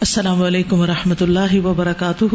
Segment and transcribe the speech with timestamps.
[0.00, 2.34] السلام علیکم و رحمۃ اللہ وبرکاتہ۔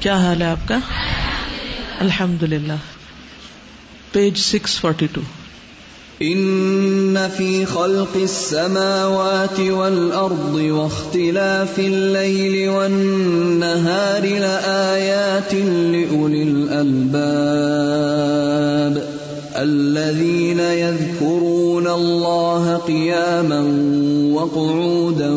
[0.00, 0.78] کیا حال ہے آپ کا؟
[2.00, 2.72] الحمد للہ
[4.12, 5.20] پیج سکس فورٹی ٹو۔
[6.20, 17.12] ان في خلق السماوات والارض واختلاف الليل والنهار لآيات لأولي الألباب
[19.54, 21.51] الذين يذكرون
[21.94, 23.60] الله قياما
[24.34, 25.30] وقعودا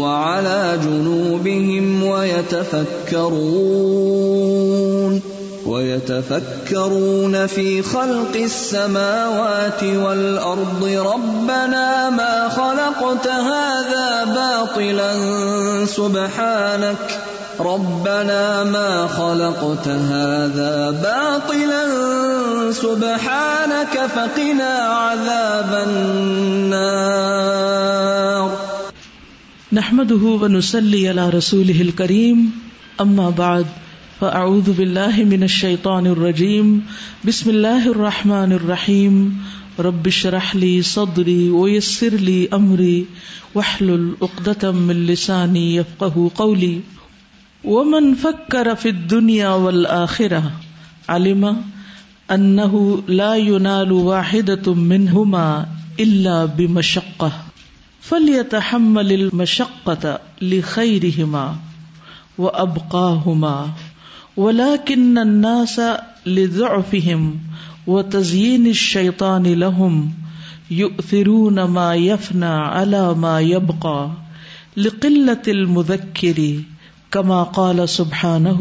[0.00, 3.80] وعلى جنوبهم ويتفكرون
[5.66, 15.12] ويتفكرون في خلق السماوات والأرض ربنا ما خلقت هذا باطلا
[15.86, 17.29] سبحانك
[17.60, 21.84] ربنا ما خلقت هذا باطلا،
[22.72, 27.20] سبحانك فقنا عذاب النار.
[29.72, 32.50] نحمده ونسلي على رسوله الكريم
[33.00, 33.66] اما بعد
[34.20, 36.86] فاعوذ بالله من الشيطان الرجيم.
[37.24, 39.42] بسم الله الرحمن الرحيم.
[39.80, 43.06] رب اشرح لي صدري ويسر لي امري
[43.54, 45.84] واحلل عقدة من لساني
[47.64, 50.52] يفقهوا قولي ومن فكر في الدنيا والآخرة
[51.08, 51.62] علم
[52.30, 55.66] أنه لا ينال واحدة منهما
[56.00, 57.32] إلا بمشقة
[58.00, 61.56] فليتحمل المشقة لخيرهما
[62.38, 63.70] وأبقاهما
[64.36, 65.80] ولكن الناس
[66.26, 67.38] لضعفهم
[67.86, 70.12] وتزيين الشيطان لهم
[70.70, 74.10] يؤثرون ما يفنى على ما يبقى
[74.76, 76.62] لقلة المذكر
[77.10, 78.58] کما قال سبحانہ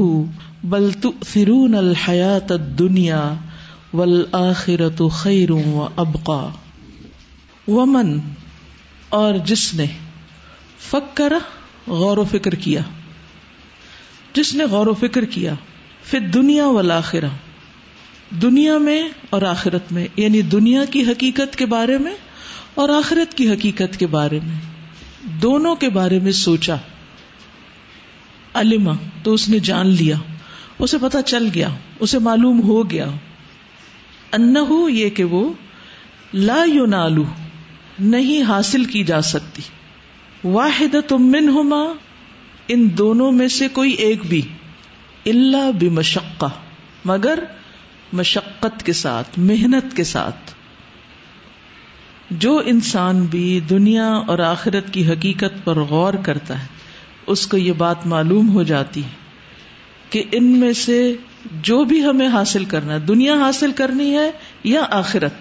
[0.64, 3.34] بل تؤثرون الحیات الدنیا
[3.94, 6.50] والآخرت خیر و ابقا
[7.68, 8.20] ومن،
[9.10, 9.86] اور جس نے
[10.80, 11.34] فکر،
[11.88, 12.82] غور و فکر کیا،
[14.34, 15.54] جس نے غور و فکر کیا
[16.04, 17.30] پھر دنیا والآخرہ،
[18.42, 22.14] دنیا میں اور آخرت میں یعنی دنیا کی حقیقت کے بارے میں
[22.74, 24.60] اور آخرت کی حقیقت کے بارے میں،
[25.42, 26.76] دونوں کے بارے میں سوچا۔
[28.54, 28.94] علما
[29.24, 30.16] تو اس نے جان لیا۔
[30.80, 33.06] اسے پتا چل گیا، اسے معلوم ہو گیا۔
[34.32, 35.54] انہو، یہ کہ وہ
[36.34, 37.24] لا نالو
[38.00, 39.62] نہیں حاصل کی جا سکتی۔
[40.44, 41.94] واحد تمن ہوما
[42.68, 44.42] ان دونوں میں سے کوئی ایک بھی۔
[45.26, 46.50] اللہ بمشقہ،
[47.06, 47.44] مگر
[48.14, 50.52] مشقت کے ساتھ، محنت کے ساتھ۔
[52.32, 56.79] جو انسان بھی دنیا اور آخرت کی حقیقت پر غور کرتا ہے
[57.30, 59.10] اس کو یہ بات معلوم ہو جاتی ہے
[60.10, 61.16] کہ ان میں سے
[61.62, 64.32] جو بھی ہمیں حاصل کرنا ہے، دنیا حاصل کرنی ہے
[64.64, 65.34] یا آخرت،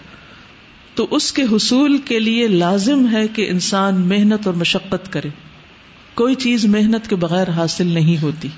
[0.94, 5.28] تو اس کے حصول کے لیے لازم ہے کہ انسان محنت اور مشقت کرے۔
[6.14, 8.48] کوئی چیز محنت کے بغیر حاصل نہیں ہوتی۔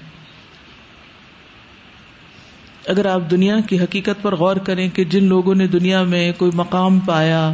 [2.87, 6.51] اگر آپ دنیا کی حقیقت پر غور کریں کہ جن لوگوں نے دنیا میں کوئی
[6.55, 7.53] مقام پایا،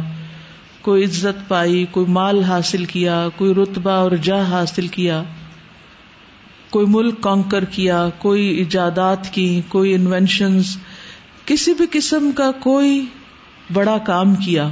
[0.81, 5.23] کوئی عزت پائی، کوئی مال حاصل کیا، کوئی رتبہ اور جا حاصل کیا
[6.69, 10.59] کوئی ملک کانکر کیا، کوئی ایجادات کی، کوئی انوینشن
[11.45, 13.05] کسی بھی قسم کا کوئی
[13.73, 14.69] بڑا کام کیا۔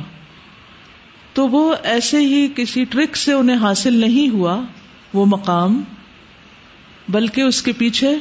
[1.34, 4.62] تو وہ ایسے ہی کسی ٹرک سے انہیں حاصل نہیں ہوا،
[5.14, 5.82] وہ مقام،
[7.10, 8.16] بلکہ اس کے پیچھے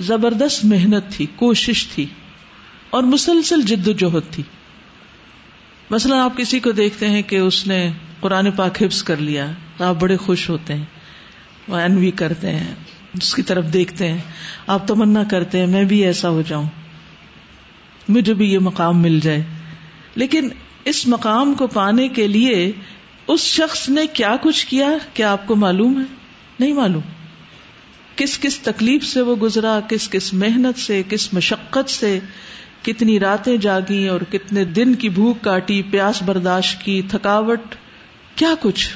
[0.00, 2.06] زبردست محنت تھی، کوشش تھی،
[2.90, 4.42] اور مسلسل جد و جہد تھی۔
[5.90, 9.46] مثلاً آپ کسی کو دیکھتے ہیں کہ اس نے قرآن پاک حفظ کر لیا،
[9.76, 10.84] تو آپ بڑے خوش ہوتے ہیں۔
[11.74, 12.74] انوی کرتے ہیں،
[13.14, 14.18] اس کی طرف دیکھتے ہیں،
[14.66, 16.66] آپ تمنا کرتے ہیں، میں بھی ایسا ہو جاؤں۔
[18.08, 19.42] مجھے بھی یہ مقام مل جائے۔
[20.14, 20.48] لیکن
[20.84, 22.72] اس مقام کو پانے کے لیے
[23.28, 26.04] اس شخص نے کیا کچھ کیا؟ کیا آپ کو معلوم ہے؟
[26.60, 27.02] نہیں معلوم۔
[28.16, 32.18] کس کس تکلیف سے وہ گزرا؟ کس کس محنت سے؟ کس مشقت سے؟
[32.82, 37.60] کتنی راتیں جاگی اور کتنے دن کی بھوک کاٹی، پیاس برداشت کی، تھکاوٹ،
[38.34, 38.88] کیا کچھ؟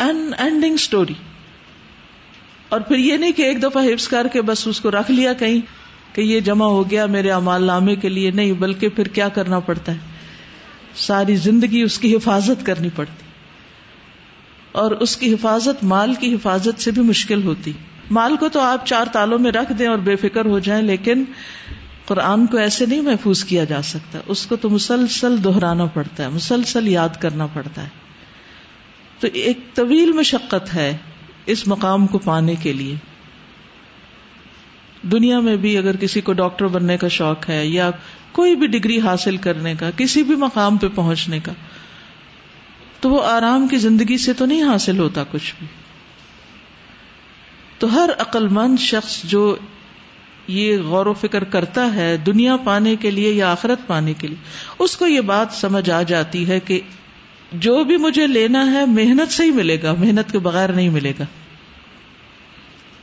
[0.00, 1.14] اینڈنگ اسٹوری
[2.68, 5.32] اور پھر یہ نہیں کہ ایک دفعہ حفظ کر کے بس اس کو رکھ لیا
[5.32, 5.60] کہیں
[6.12, 9.58] کہ یہ جمع ہو گیا میرے امال نامے کے لیے نہیں، بلکہ پھر کیا کرنا
[9.58, 9.98] پڑتا ہے؟
[10.94, 13.24] ساری زندگی اس کی حفاظت کرنی پڑتی۔
[14.72, 17.72] اور اس کی حفاظت، مال کی حفاظت سے بھی مشکل ہوتی۔
[18.10, 21.24] مال کو تو آپ چار تالوں میں رکھ دیں اور بے فکر ہو جائیں، لیکن
[22.06, 26.28] قرآن کو ایسے نہیں محفوظ کیا جا سکتا۔ اس کو تو مسلسل دہرانا پڑتا ہے،
[26.28, 27.99] مسلسل یاد کرنا پڑتا ہے۔
[29.20, 30.96] تو ایک طویل مشقت ہے
[31.46, 32.94] اس مقام کو پانے کے لیے۔
[35.02, 37.90] دنیا میں بھی اگر کسی کو ڈاکٹر بننے کا شوق ہے یا
[38.32, 41.52] کوئی بھی ڈگری حاصل کرنے کا، کسی بھی مقام پہ پہنچنے کا،
[43.00, 45.66] تو وہ آرام کی زندگی سے تو نہیں حاصل ہوتا کچھ بھی۔
[47.78, 49.56] تو ہر عقل مند شخص جو
[50.48, 54.36] یہ غور و فکر کرتا ہے دنیا پانے کے لیے یا آخرت پانے کے لیے،
[54.78, 56.80] اس کو یہ بات سمجھ آ جاتی ہے کہ
[57.52, 61.12] جو بھی مجھے لینا ہے محنت سے ہی ملے گا، محنت کے بغیر نہیں ملے
[61.18, 61.24] گا۔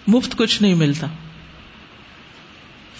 [0.08, 1.08] مفت کچھ نہیں ملتا۔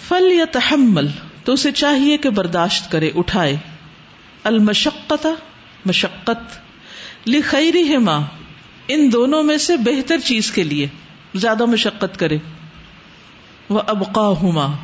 [0.08, 1.06] فل یا تحمل
[1.44, 3.56] تو اسے چاہیے کہ برداشت کرے، اٹھائے۔
[4.44, 5.26] المشقت،
[5.86, 6.58] مشقت۔
[7.28, 8.20] لخیری ہے ماں
[8.88, 10.86] ان دونوں میں سے بہتر چیز کے لیے
[11.34, 12.38] زیادہ مشقت کرے۔
[13.68, 14.76] وہ ابقا ہما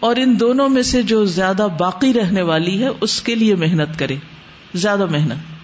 [0.00, 3.98] اور ان دونوں میں سے جو زیادہ باقی رہنے والی ہے، اس کے لیے محنت
[3.98, 4.16] کرے۔
[4.74, 5.55] زیادہ محنت۔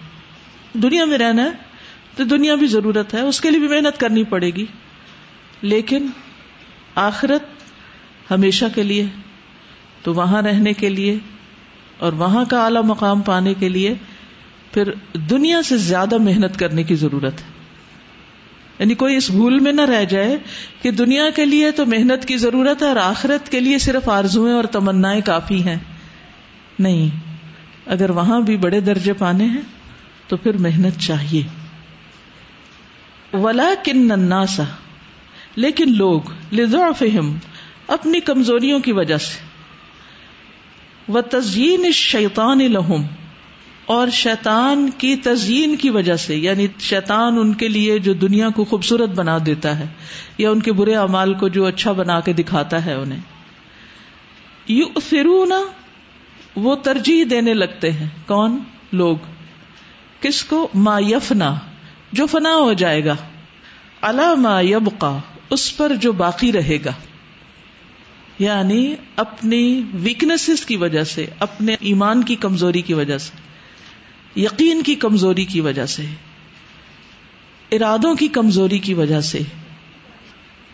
[0.73, 1.49] دنیا میں رہنا ہے،
[2.15, 4.65] تو دنیا بھی ضرورت ہے، اس کے لیے بھی محنت کرنی پڑے گی۔
[5.61, 6.07] لیکن
[6.95, 7.43] آخرت
[8.31, 9.05] ہمیشہ کے لیے،
[10.03, 11.17] تو وہاں رہنے کے لیے
[11.97, 13.93] اور وہاں کا اعلی مقام پانے کے لیے
[14.73, 17.53] پھر دنیا سے زیادہ محنت کرنے کی ضرورت ہے۔
[18.79, 20.37] یعنی کوئی اس بھول میں نہ رہ جائے
[20.81, 24.53] کہ دنیا کے لیے تو محنت کی ضرورت ہے اور آخرت کے لیے صرف آرزویں
[24.53, 25.77] اور تمنا کافی ہیں۔
[26.79, 27.09] نہیں،
[27.85, 29.61] اگر وہاں بھی بڑے درجے پانے ہیں
[30.27, 31.43] تو پھر محنت چاہیے۔
[33.33, 34.63] ولا کن ناسا
[35.55, 36.21] لیکن لوگ
[36.97, 37.37] فہم
[37.87, 39.39] اپنی کمزوریوں کی وجہ سے۔
[41.07, 43.03] وہ تزئین شیطان لہم،
[43.85, 48.65] اور شیطان کی تزئین کی وجہ سے یعنی شیطان ان کے لیے جو دنیا کو
[48.65, 49.85] خوبصورت بنا دیتا ہے،
[50.37, 53.19] یا ان کے برے امال کو جو اچھا بنا کے دکھاتا ہے انہیں۔
[54.67, 54.85] یو
[56.55, 58.59] وہ ترجیح دینے لگتے ہیں۔ کون؟
[58.91, 59.17] لوگ۔
[60.23, 61.55] کس کو؟ ما یفنا،
[62.11, 63.15] جو فنا ہو جائے گا۔
[64.01, 65.17] اللہ ما یبقا،
[65.49, 66.91] اس پر جو باقی رہے گا۔
[68.39, 73.31] یعنی اپنی ویکنیس کی وجہ سے، اپنے ایمان کی کمزوری کی وجہ سے،
[74.39, 76.05] یقین کی کمزوری کی وجہ سے،
[77.71, 79.39] ارادوں کی کمزوری کی وجہ سے،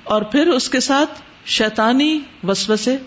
[0.03, 2.97] اور پھر اس کے ساتھ شیتانی وسوسے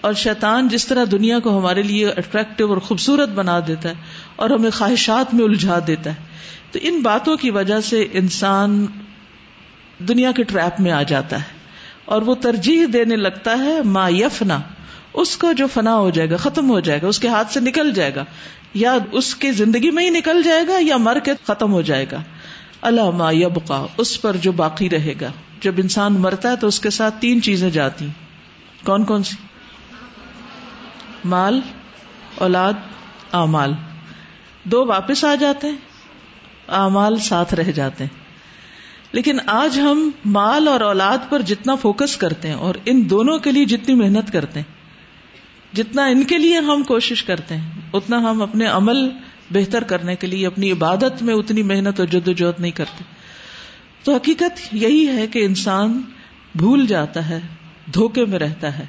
[0.00, 3.94] اور شیطان جس طرح دنیا کو ہمارے لیے اٹریکٹو اور خوبصورت بنا دیتا ہے
[4.36, 6.28] اور ہمیں خواہشات میں الجھا دیتا ہے۔
[6.72, 8.86] تو ان باتوں کی وجہ سے انسان
[9.98, 11.58] دنیا کے ٹریپ میں آ جاتا ہے
[12.04, 14.60] اور وہ ترجیح دینے لگتا ہے، ما یفنا،
[15.14, 17.60] اس کو جو فنا ہو جائے گا، ختم ہو جائے گا، اس کے ہاتھ سے
[17.60, 18.24] نکل جائے گا،
[18.74, 22.06] یا اس کی زندگی میں ہی نکل جائے گا یا مر کے ختم ہو جائے
[22.12, 22.22] گا۔
[22.82, 25.30] اللہ ما یبقا، اس پر جو باقی رہے گا۔
[25.60, 28.06] جب انسان مرتا ہے تو اس کے ساتھ تین چیزیں جاتی۔
[28.84, 29.57] کون کون سی؟
[31.24, 31.60] مال،
[32.34, 32.72] اولاد،
[33.32, 33.72] اعمال۔
[34.64, 35.76] دو واپس آ جاتے ہیں
[36.68, 38.28] اعمال ساتھ رہ جاتے۔ ہیں
[39.12, 43.52] لیکن آج ہم مال اور اولاد پر جتنا فوکس کرتے ہیں اور ان دونوں کے
[43.52, 44.72] لیے جتنی محنت کرتے ہیں،
[45.76, 49.08] جتنا ان کے لیے ہم کوشش کرتے ہیں، اتنا ہم اپنے عمل
[49.50, 53.04] بہتر کرنے کے لیے، اپنی عبادت میں اتنی محنت اور جد وجہد نہیں کرتے۔
[54.04, 56.02] تو حقیقت یہی ہے کہ انسان
[56.54, 57.40] بھول جاتا ہے،
[57.94, 58.86] دھوکے میں رہتا ہے۔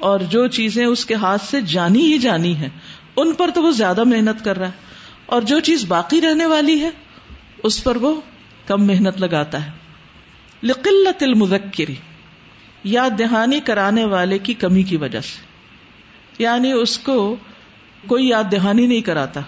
[0.00, 2.68] اور جو چیزیں اس کے ہاتھ سے جانی ہی جانی ہے
[3.16, 4.90] ان پر تو وہ زیادہ محنت کر رہا ہے۔
[5.26, 6.90] اور جو چیز باقی رہنے والی ہے،
[7.62, 8.20] اس پر وہ
[8.66, 9.70] کم محنت لگاتا ہے۔
[10.62, 11.94] لقلت المذکری
[12.84, 15.42] یاد دہانی کرانے والے کی کمی کی وجہ سے۔
[16.38, 17.36] یعنی اس کو
[18.06, 19.40] کوئی یاد دہانی نہیں کراتا۔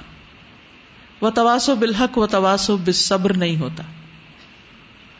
[1.20, 3.82] وہ تواسو بالحق و تواسو بصبر نہیں ہوتا۔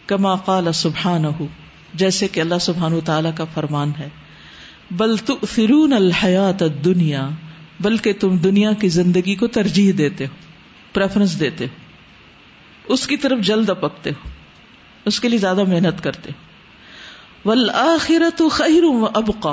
[0.07, 1.25] کما قال سبحان
[1.95, 4.09] جیسے کہ اللہ سبحان تعالی کا فرمان ہے۔
[4.93, 5.17] بل
[5.49, 7.29] فرون الحیات دنیا
[7.81, 10.35] بلکہ تم دنیا کی زندگی کو ترجیح دیتے ہو
[10.93, 11.75] پریفرنس دیتے ہو۔
[12.93, 14.29] اس کی طرف جلد اپکتے ہو،
[15.05, 16.53] اس کے لیے زیادہ محنت کرتے ہو۔
[17.49, 19.53] والآخرت خیر و ابقا،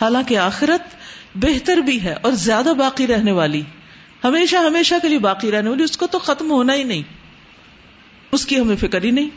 [0.00, 0.96] حالانکہ آخرت
[1.34, 3.62] بہتر بھی ہے اور زیادہ باقی رہنے والی،
[4.24, 7.02] ہمیشہ ہمیشہ کے لیے باقی رہنے والی، اس کو تو ختم ہونا ہی نہیں۔
[8.32, 9.30] اس کی ہمیں فکر ہی نہیں۔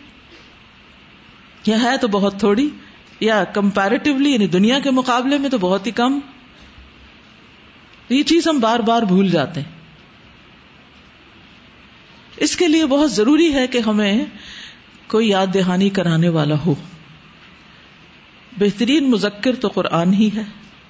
[1.66, 2.70] یا ہے تو بہت تھوڑی۔
[3.22, 6.20] یا کمپیرٹیولی یعنی دنیا کے مقابلے میں تو بہت ہی کم.
[8.10, 9.72] یہ چیز ہم بار بار بھول جاتے ہیں.
[12.38, 14.26] اس کے لیے بہت ضروری ہے کہ ہمیں
[15.08, 16.76] کوئی یاد دہانی کرانے والا ہو.
[18.60, 20.44] بہترین مذکر تو قرآن ہی ہے.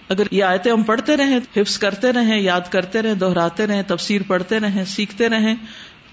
[0.10, 4.22] اگر یہ آیتیں ہم پڑھتے رہیں، حفظ کرتے رہیں، یاد کرتے رہیں، دہراتے رہیں، تفسیر
[4.28, 5.56] پڑھتے رہیں، سیکھتے رہیں،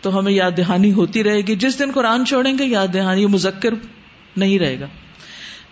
[0.01, 1.57] تو ہمیں یاد دہانی ہوتی رہے گی.
[1.57, 3.75] جس دن قرآن چھوڑیں گے، یاد دہانی مذکر
[4.37, 4.87] نہیں رہے گا.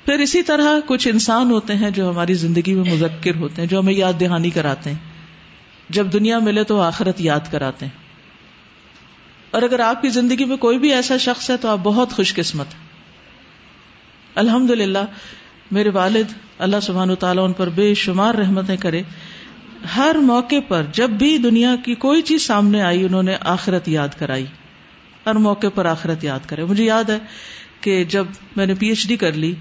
[0.07, 3.79] پھر اسی طرح کچھ انسان ہوتے ہیں جو ہماری زندگی میں مذکر ہوتے ہیں، جو
[3.79, 4.99] ہمیں یاد دہانی کراتے ہیں۔
[5.91, 7.93] جب دنیا ملے تو آخرت یاد کراتے ہیں۔
[9.51, 12.35] اور اگر آپ کی زندگی میں کوئی بھی ایسا شخص ہے تو آپ بہت خوش
[12.35, 12.67] قسمت
[14.35, 15.05] الحمد للہ
[15.71, 19.03] میرے والد اللہ سبحان تعالیٰ ان پر بے شمار رحمتیں کرے۔
[19.97, 24.09] ہر موقع پر جب بھی دنیا کی کوئی چیز سامنے آئی، انہوں نے آخرت یاد
[24.19, 24.47] کرائی۔
[25.27, 27.19] ہر موقع پر آخرت یاد کرے۔ مجھے یاد ہے
[27.81, 29.55] کہ جب میں نے پی ایچ ڈی کر لی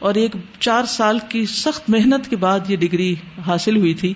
[0.00, 3.14] اور ایک چار سال کی سخت محنت کے بعد یہ ڈگری
[3.46, 4.14] حاصل ہوئی تھی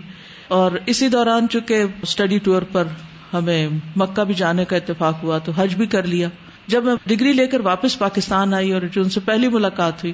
[0.48, 2.84] اور اسی دوران چونکہ اسٹڈی ٹور پر
[3.32, 6.28] ہمیں مکہ بھی جانے کا اتفاق ہوا تو حج بھی کر لیا۔
[6.66, 10.12] جب میں ڈگری لے کر واپس پاکستان آئی اور جو ان سے پہلی ملاقات ہوئی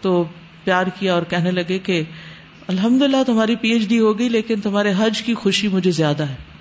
[0.00, 0.24] تو
[0.64, 2.02] پیار کیا اور کہنے لگے کہ
[2.68, 6.53] الحمد للہ تمہاری پی ایچ ڈی ہوگی لیکن تمہارے حج کی خوشی مجھے زیادہ ہے۔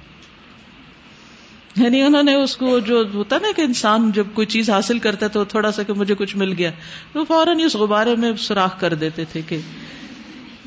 [1.76, 5.28] یعنی انہوں نے اس کو جو ہوتا نا کہ انسان جب کوئی چیز حاصل کرتا
[5.28, 6.72] تو تھوڑا سا کہ مجھے کچھ مل گیا،
[7.14, 9.58] تو فوراً اس غبارے میں سوراخ کر دیتے تھے کہ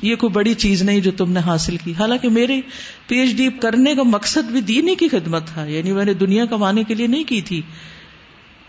[0.01, 2.61] یہ کوئی بڑی چیز نہیں جو تم نے حاصل کی۔ حالانکہ میری
[3.07, 6.45] پی ایچ ڈی کرنے کا مقصد بھی دینی کی خدمت تھا یعنی میں نے دنیا
[6.45, 7.61] کمانے کے لیے نہیں کی تھی۔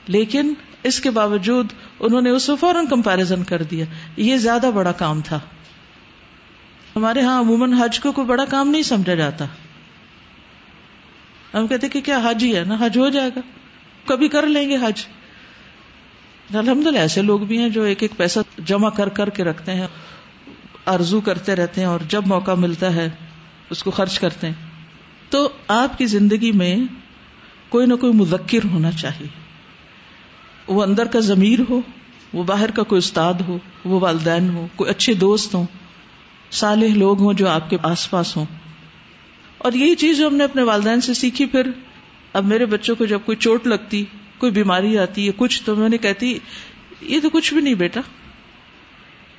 [0.07, 1.66] لیکن اس کے باوجود
[2.00, 3.85] انہوں نے اس کو فوراً کمپیرزن کر دیا۔
[4.16, 5.40] یہ زیادہ بڑا کام تھا۔
[6.97, 9.45] ہمارے ہاں عموماً حج کو کوئی بڑا کام نہیں سمجھا جاتا۔
[11.55, 13.40] ہم کہتے کہ کیا حج ہی ہے نا؟ حج ہو جائے گا۔
[14.07, 15.07] کبھی کر لیں گے حج۔
[16.55, 19.75] الحمد للہ ایسے لوگ بھی ہیں جو ایک ایک پیسہ جمع کر کر کے رکھتے
[19.75, 19.87] ہیں،
[20.87, 23.11] آرزو کرتے رہتے ہیں اور جب موقع ملتا ہے،
[23.71, 24.55] اس کو خرچ کرتے ہیں۔
[25.31, 26.76] تو آپ کی زندگی میں
[27.69, 29.26] کوئی نہ کوئی مذکر ہونا چاہیے۔
[30.69, 31.81] وہ اندر کا ضمیر ہو،
[32.33, 35.67] وہ باہر کا کوئی استاد ہو، وہ والدین ہو کوئی اچھے دوست ہوں،
[36.50, 38.45] صالح لوگ ہوں جو آپ کے آس پاس ہوں۔
[39.59, 41.71] اور یہی چیز جو ہم نے اپنے والدین سے سیکھی، پھر
[42.33, 44.05] اب میرے بچوں کو جب کوئی چوٹ لگتی،
[44.38, 46.38] کوئی بیماری آتی ہے کچھ، تو میں نے کہتی،
[47.00, 48.00] یہ تو کچھ بھی نہیں بیٹا۔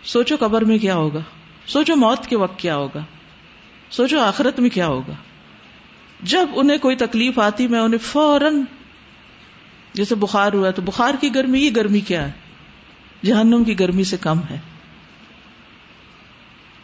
[0.03, 1.19] سوچو قبر میں کیا ہوگا۔
[1.67, 3.05] سوچو موت کے وقت کیا ہوگا۔
[3.89, 5.13] سوچو آخرت میں کیا ہوگا۔
[6.23, 8.61] جب انہیں کوئی تکلیف آتی، میں انہیں فوراً،
[9.93, 12.31] جیسے بخار ہوا، تو بخار کی گرمی، یہ گرمی کیا ہے؟
[13.25, 14.59] جہنم کی گرمی سے کم ہے۔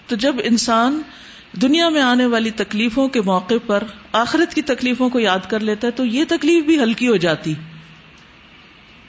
[0.07, 1.01] تو جب انسان
[1.61, 5.87] دنیا میں آنے والی تکلیفوں کے موقع پر آخرت کی تکلیفوں کو یاد کر لیتا
[5.87, 7.53] ہے تو یہ تکلیف بھی ہلکی ہو جاتی۔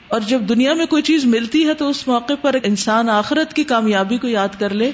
[0.07, 3.63] اور جب دنیا میں کوئی چیز ملتی ہے تو اس موقع پر انسان آخرت کی
[3.63, 4.91] کامیابی کو یاد کر لے۔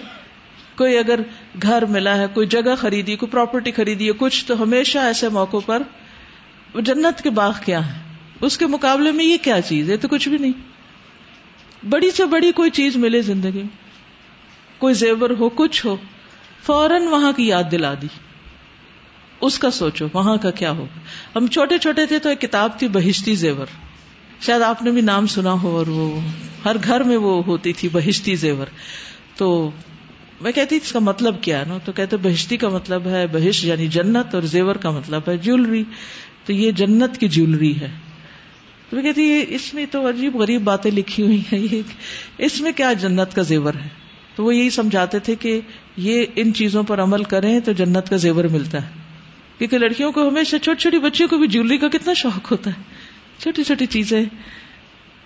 [0.78, 1.20] کوئی اگر
[1.62, 5.58] گھر ملا ہے، کوئی جگہ خریدی، کوئی پراپرٹی خریدی ہے کچھ، تو ہمیشہ ایسے موقع
[5.66, 5.84] پر
[6.82, 8.00] جنت کے باغ کیا ہے؟
[8.42, 10.52] اس کے مقابلے میں یہ کیا چیز ہے؟ تو کچھ بھی نہیں۔
[11.90, 13.84] بڑی سے بڑی کوئی چیز ملے زندگی میں۔
[14.78, 15.96] کوئی زیور ہو، کچھ ہو۔
[16.66, 18.08] فوراً وہاں کی یاد دلا دی۔
[19.42, 20.86] اس کا سوچو، وہاں کا کیا ہو
[21.36, 23.66] ہم چھوٹے چھوٹے تھے تو ایک کتاب تھی بہشتی زیور۔
[24.42, 26.20] شاید آپ نے بھی نام سنا ہو اور وہ
[26.66, 28.68] ہر گھر میں وہ ہوتی تھی، بہشتی زیور۔
[29.38, 29.72] تو
[30.42, 33.66] میں کہتی اس کا مطلب کیا ہے نا؟ تو کہتے، بہشتی کا مطلب ہے بہش
[33.66, 35.84] یعنی جنت، اور زیور کا مطلب ہے جیولری
[36.46, 37.92] تو یہ جنت کی جیولری ہے۔
[38.90, 41.82] تو میں کہتی، اس میں تو عجیب غریب باتیں لکھی ہوئی ہیں۔
[42.38, 44.03] اس میں کیا جنت کا زیور ہے؟
[44.36, 45.62] تو وہ یہی سمجھاتے تھے کہ
[45.98, 48.92] یہ ان چیزوں پر عمل کریں تو جنت کا زیور ملتا ہے۔
[49.58, 52.82] کیونکہ لڑکیوں کو ہمیشہ چھوٹی چھوٹی بچیوں کو بھی جیولری کا کتنا شوق ہوتا ہے۔
[53.38, 54.26] چھوٹی چھوٹی چیزیں۔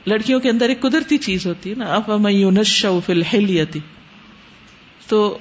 [0.05, 2.27] لڑکیوں کے اندر ایک قدرتی چیز ہوتی ہے نا۔ اب
[3.07, 3.79] الحلیتی
[5.07, 5.37] تو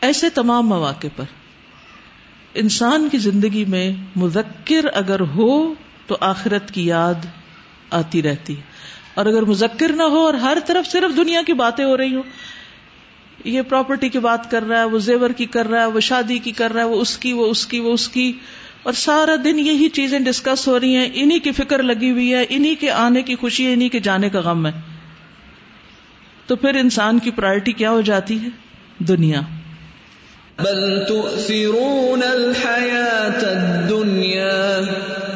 [0.00, 1.24] ایسے تمام مواقع پر
[2.54, 5.74] انسان کی زندگی میں مذکر اگر ہو
[6.06, 7.26] تو آخرت کی یاد
[7.90, 8.62] آتی رہتی ہے۔
[9.14, 12.22] اور اگر مذکر نہ ہو اور ہر طرف صرف دنیا کی باتیں ہو رہی ہوں
[13.44, 16.38] یہ پراپرٹی کی بات کر رہا ہے، وہ زیور کی کر رہا ہے، وہ شادی
[16.38, 18.32] کی کر رہا ہے، وہ اس کی، وہ اس کی، وہ اس کی۔
[18.82, 22.46] اور سارا دن یہی چیزیں ڈسکس ہو رہی ہیں انہیں کی فکر لگی ہوئی ہے
[22.48, 24.72] انہیں کے آنے کی خوشی ہے انہیں کے جانے کا غم ہے۔
[26.46, 28.48] تو پھر انسان کی پرائرٹی کیا ہو جاتی ہے؟
[28.98, 29.40] دنیا۔
[30.58, 34.80] بل تؤثرون الحیات الدنیا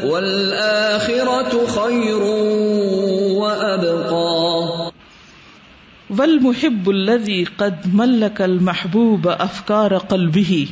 [0.03, 2.44] والآخرة خیر۔
[6.19, 10.65] والمحب الذي قد ملك المحبوب افکار قلبه.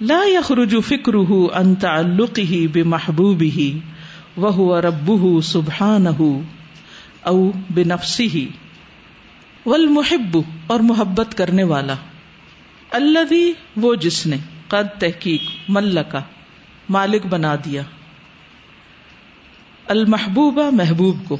[0.00, 3.78] لا يخرج فکره عن تعلقه بمحبوبه،
[4.36, 6.40] وهو ربه سبحانه
[7.22, 8.40] او بنفسه.
[9.66, 11.94] والمحب اور محبت کرنے والا،
[12.90, 14.36] الذي وہ جس نے
[14.68, 16.20] قد تحقیق ملکا
[16.88, 17.82] مالک بنا دیا۔
[19.86, 21.36] المحبوبہ محبوب کو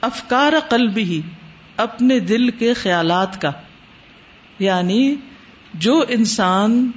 [0.00, 1.20] افکار قلب ہی
[1.76, 3.52] اپنے دل کے خیالات کا۔
[4.58, 5.14] یعنی
[5.74, 6.90] جو انسان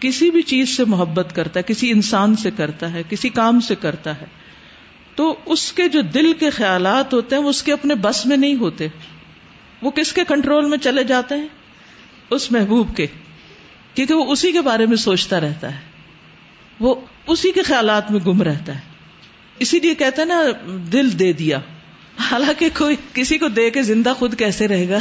[0.00, 3.74] کسی بھی چیز سے محبت کرتا ہے، کسی انسان سے کرتا ہے، کسی کام سے
[3.74, 4.26] کرتا ہے،
[5.14, 8.36] تو اس کے جو دل کے خیالات ہوتے ہیں، وہ اس کے اپنے بس میں
[8.36, 8.86] نہیں ہوتے۔
[9.82, 11.48] وہ کس کے کنٹرول میں چلے جاتے ہیں؟
[12.30, 13.06] اس محبوب کے۔
[13.94, 15.80] کیونکہ وہ اسی کے بارے میں سوچتا رہتا ہے۔
[16.80, 16.94] وہ
[17.26, 18.80] اسی کے خیالات میں گم رہتا ہے۔
[19.58, 20.42] اسی لیے کہتے ہیں نا،
[20.92, 21.58] دل دے دیا۔
[22.20, 24.98] حالانکہ کوئی کسی کو دے کے زندہ خود کیسے رہے گا؟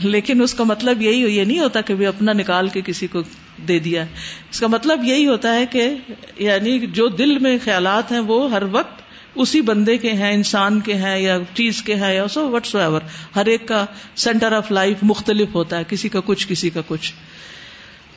[0.00, 3.22] لیکن اس کا مطلب یہی یہ نہیں ہوتا کہ اپنا نکال کے کسی کو
[3.68, 4.02] دے دیا۔
[4.50, 5.94] اس کا مطلب یہی ہوتا ہے کہ
[6.38, 9.02] یعنی جو دل میں خیالات ہیں وہ ہر وقت
[9.34, 13.00] اسی بندے کے ہیں، انسان کے ہیں یا چیز کے ہیں یا سو وٹس ایور
[13.36, 13.86] ہر ایک کا
[14.16, 17.12] سینٹر آف لائف مختلف ہوتا ہے، کسی کا کچھ، کسی کا کچھ۔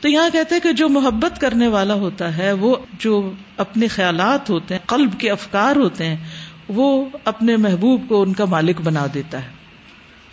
[0.00, 4.50] تو یہاں کہتے ہیں کہ جو محبت کرنے والا ہوتا ہے، وہ جو اپنے خیالات
[4.50, 6.16] ہوتے ہیں، قلب کے افکار ہوتے ہیں
[6.68, 9.48] وہ اپنے محبوب کو ان کا مالک بنا دیتا ہے۔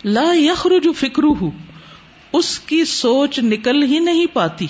[0.04, 0.92] لا یخر جو
[1.40, 1.50] ہو
[2.32, 4.66] اس کی سوچ نکل ہی نہیں پاتی۔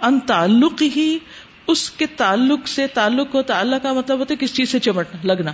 [0.00, 1.18] ان تعلق ہی
[1.66, 5.34] اس کے تعلق سے تعلق کو تعلق کا مطلب ہوتا ہے کس چیز سے چمٹنا
[5.34, 5.52] لگنا۔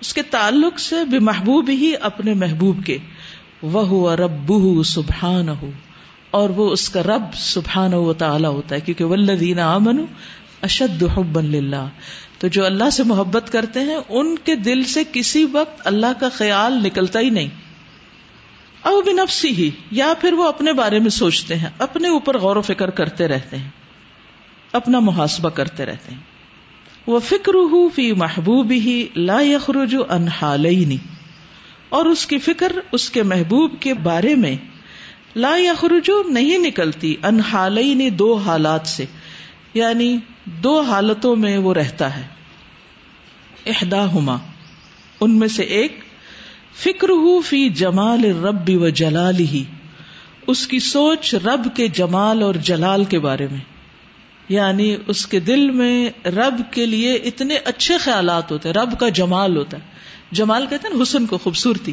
[0.00, 2.98] اس کے تعلق سے بے محبوب ہی اپنے محبوب کے۔
[3.62, 4.52] وہ رب
[4.84, 5.70] سبحان ہو
[6.30, 10.04] اور وہ اس کا رب سبحان و تعالی ہوتا ہے، کیونکہ ولدین امن
[10.62, 11.88] اشد حب اللہ
[12.38, 16.28] تو جو اللہ سے محبت کرتے ہیں، ان کے دل سے کسی وقت اللہ کا
[16.28, 17.48] خیال نکلتا ہی نہیں۔
[18.82, 22.62] او بنفسی ہی یا پھر وہ اپنے بارے میں سوچتے ہیں، اپنے اوپر غور و
[22.62, 23.68] فکر کرتے رہتے ہیں،
[24.72, 26.20] اپنا محاسبہ کرتے رہتے ہیں۔
[27.06, 30.96] وہ فکر ہو فی محبوب ہی لا یخرج انحالینی
[31.88, 34.56] اور اس کی فکر، اس کے محبوب کے بارے میں
[35.36, 39.04] لا یخرج نہیں نکلتی انحالینی دو حالات سے۔
[39.76, 42.26] یعنی دو حالتوں میں وہ رہتا ہے۔
[43.66, 44.36] احدا ہما
[45.20, 46.00] ان میں سے ایک
[46.74, 49.64] فکر ہو فی جمال رب و جلال ہی
[50.46, 53.60] اس کی سوچ رب کے جمال اور جلال کے بارے میں۔
[54.48, 59.08] یعنی اس کے دل میں رب کے لیے اتنے اچھے خیالات ہوتے ہیں۔ رب کا
[59.08, 59.82] جمال ہوتا ہے۔
[60.32, 61.92] جمال کہتے ہیں حسن کو، خوبصورتی۔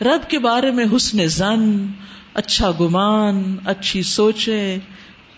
[0.00, 1.86] رب کے بارے میں حسن زن
[2.34, 4.78] اچھا گمان، اچھی سوچے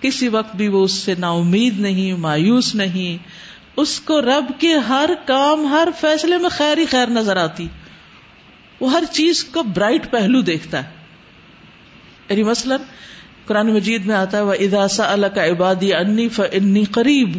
[0.03, 3.27] کسی وقت بھی وہ اس سے نا امید نہیں، مایوس نہیں۔
[3.77, 7.69] اس کو رب کے ہر کام، ہر فیصلے میں خیر ہی خیر نظر آتی۔
[8.81, 10.91] وہ ہر چیز کو برائٹ پہلو دیکھتا ہے۔
[12.29, 12.81] یعنی مثلاً
[13.47, 17.39] قرآن مجید میں آتا ہے وہ اداسا اللہ کا عبادی انی فنی قریب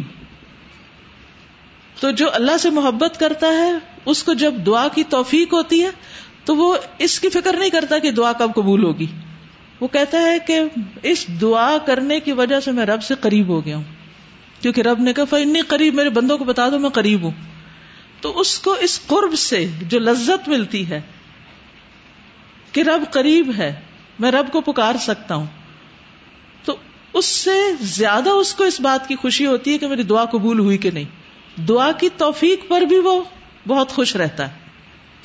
[2.00, 3.72] تو جو اللہ سے محبت کرتا ہے،
[4.04, 5.90] اس کو جب دعا کی توفیق ہوتی ہے،
[6.44, 9.06] تو وہ اس کی فکر نہیں کرتا کہ دعا کب قبول ہوگی۔
[9.84, 10.60] وہ کہتا ہے کہ
[11.02, 13.84] اس دعا کرنے کی وجہ سے میں رب سے قریب ہو گیا ہوں۔
[14.60, 17.30] کیونکہ رب نے کہا انی قریب میرے بندوں کو بتا دو، میں قریب ہوں۔
[18.20, 21.00] تو اس کو اس قرب سے جو لذت ملتی ہے
[22.72, 23.74] کہ رب قریب ہے،
[24.18, 25.46] میں رب کو پکار سکتا ہوں۔
[26.64, 26.76] تو
[27.12, 30.58] اس سے زیادہ اس کو اس بات کی خوشی ہوتی ہے کہ میری دعا قبول
[30.58, 33.22] ہوئی کہ نہیں۔ دعا کی توفیق پر بھی وہ
[33.68, 34.63] بہت خوش رہتا ہے۔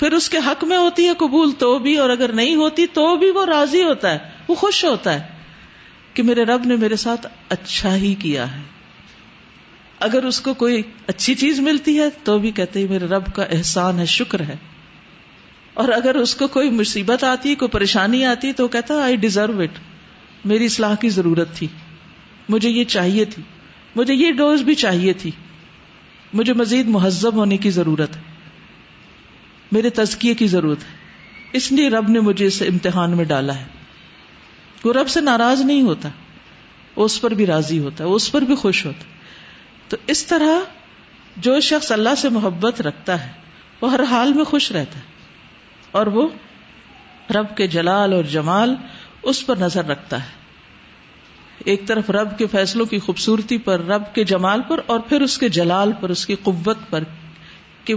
[0.00, 3.16] پھر اس کے حق میں ہوتی ہے قبول تو بھی، اور اگر نہیں ہوتی تو
[3.16, 5.26] بھی وہ راضی ہوتا ہے، وہ خوش ہوتا ہے
[6.14, 8.62] کہ میرے رب نے میرے ساتھ اچھا ہی کیا ہے۔
[10.00, 13.42] اگر اس کو کوئی اچھی چیز ملتی ہے تو بھی کہتے ہیں میرے رب کا
[13.42, 14.56] احسان ہے، شکر ہے۔
[15.74, 19.78] اور اگر اس کو کوئی مصیبت آتی، کوئی پریشانی آتی تو کہتا آئی ڈیزرو اٹ
[20.44, 21.66] میری اصلاح کی ضرورت تھی۔
[22.48, 23.42] مجھے یہ چاہیے تھی۔
[23.96, 25.30] مجھے یہ ڈوز بھی چاہیے تھی۔
[26.32, 28.29] مجھے مزید مہذب ہونے کی ضرورت ہے۔
[29.72, 30.96] میرے تزکیے کی ضرورت ہے۔
[31.52, 33.64] اس لیے رب نے مجھے اس امتحان میں ڈالا ہے۔
[34.84, 36.08] وہ رب سے ناراض نہیں ہوتا۔
[36.96, 39.12] اس پر بھی راضی ہوتا ہے۔ اس پر بھی خوش ہوتا ہے۔
[39.88, 40.58] تو اس طرح
[41.36, 43.32] جو شخص اللہ سے محبت رکھتا ہے،
[43.80, 45.04] وہ ہر حال میں خوش رہتا ہے۔
[45.90, 46.28] اور وہ
[47.30, 48.74] رب کے جلال اور جمال
[49.22, 50.40] اس پر نظر رکھتا ہے۔
[51.58, 55.38] ایک طرف رب کے فیصلوں کی خوبصورتی پر، رب کے جمال پر، اور پھر اس
[55.38, 57.04] کے جلال پر، اس کی قوت پر
[57.84, 57.94] کہ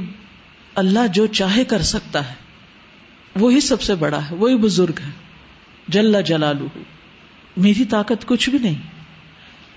[0.75, 2.35] اللہ جو چاہے کر سکتا ہے۔
[3.35, 5.11] وہی سب سے بڑا ہے، وہی بزرگ ہے۔
[5.87, 6.67] جل جلالو
[7.57, 8.81] میری طاقت کچھ بھی نہیں۔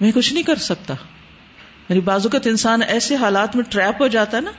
[0.01, 0.95] میں کچھ نہیں کر سکتا۔
[1.89, 4.51] میری بازوقت انسان ایسے حالات میں ٹریپ ہو جاتا ہے نا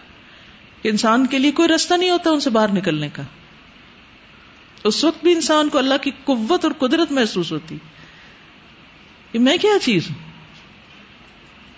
[0.82, 3.24] کہ انسان کے لیے کوئی رستہ نہیں ہوتا ان سے باہر نکلنے کا۔
[4.84, 7.78] اس وقت بھی انسان کو اللہ کی قوت اور قدرت محسوس ہوتی۔
[9.32, 10.32] کہ میں کیا چیز ہوں؟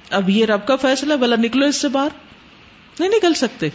[0.09, 2.09] اب یہ رب کا فیصلہ بلا نکلو اس سے باہر۔
[2.99, 3.69] نہیں نکل سکتے۔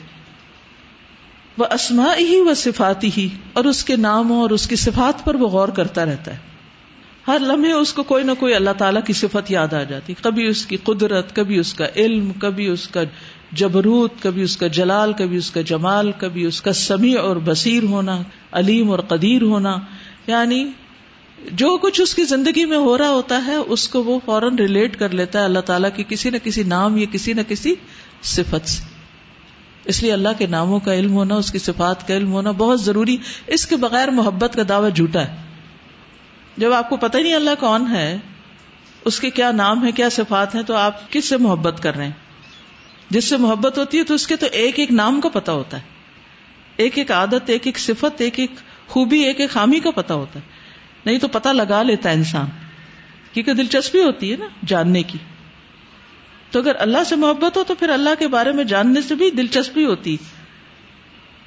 [1.59, 5.35] وہ اسما ہی وہ صفاتی ہی اور اس کے ناموں اور اس کی صفات پر
[5.35, 6.55] وہ غور کرتا رہتا ہے۔
[7.29, 10.47] ہر لمحے اس کو کوئی نہ کوئی اللہ تعالیٰ کی صفت یاد آ جاتی۔ کبھی
[10.47, 13.01] اس کی قدرت، کبھی اس کا علم، کبھی اس کا
[13.53, 17.83] جبروت، کبھی اس کا جلال، کبھی اس کا جمال، کبھی اس کا سمیع اور بصیر
[17.83, 19.77] ہونا، علیم اور قدیر ہونا۔
[20.27, 20.69] یعنی
[21.53, 24.99] جو کچھ اس کی زندگی میں ہو رہا ہوتا ہے، اس کو وہ فوراً ریلیٹ
[24.99, 27.75] کر لیتا ہے۔ اللہ تعالیٰ کی کسی نہ کسی نام یا کسی نہ کسی
[28.23, 28.94] صفت سے۔
[29.85, 32.81] اس لیے اللہ کے ناموں کا علم ہونا، اس کی صفات کا علم ہونا بہت
[32.81, 33.17] ضروری۔
[33.47, 35.37] اس کے بغیر محبت کا دعوی جھوٹا ہے۔
[36.57, 38.19] جب آپ کو پتہ نہیں اللہ کون ہے،
[39.05, 42.05] اس کے کیا نام ہے کیا صفات ہیں، تو آپ کس سے محبت کر رہے
[42.05, 42.13] ہیں؟
[43.11, 45.77] جس سے محبت ہوتی ہے تو اس کے تو ایک ایک نام کا پتا ہوتا
[45.77, 45.83] ہے۔
[46.77, 48.51] ایک ایک عادت، ایک ایک صفت، ایک ایک
[48.89, 50.45] خوبی، ایک ایک خامی کا پتا ہوتا ہے۔
[51.07, 52.47] نہیں تو پتا لگا لیتا ہے انسان۔
[53.33, 55.19] کیونکہ دلچسپی ہوتی ہے نا جاننے کی۔
[56.55, 59.31] تو اگر اللہ سے محبت ہو تو پھر اللہ کے بارے میں جاننے سے بھی
[59.31, 60.17] دلچسپی ہوتی۔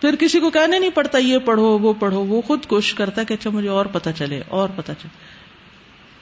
[0.01, 3.25] پھر کسی کو کہنے نہیں پڑتا یہ پڑھو، وہ پڑھو، وہ خود کوشش کرتا ہے
[3.25, 5.17] کہ اچھا مجھے اور پتا چلے، اور پتا چلے۔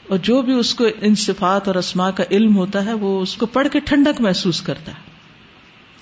[0.09, 3.37] اور جو بھی اس کو ان صفات اور اسما کا علم ہوتا ہے، وہ اس
[3.37, 5.11] کو پڑھ کے ٹھنڈک محسوس کرتا ہے۔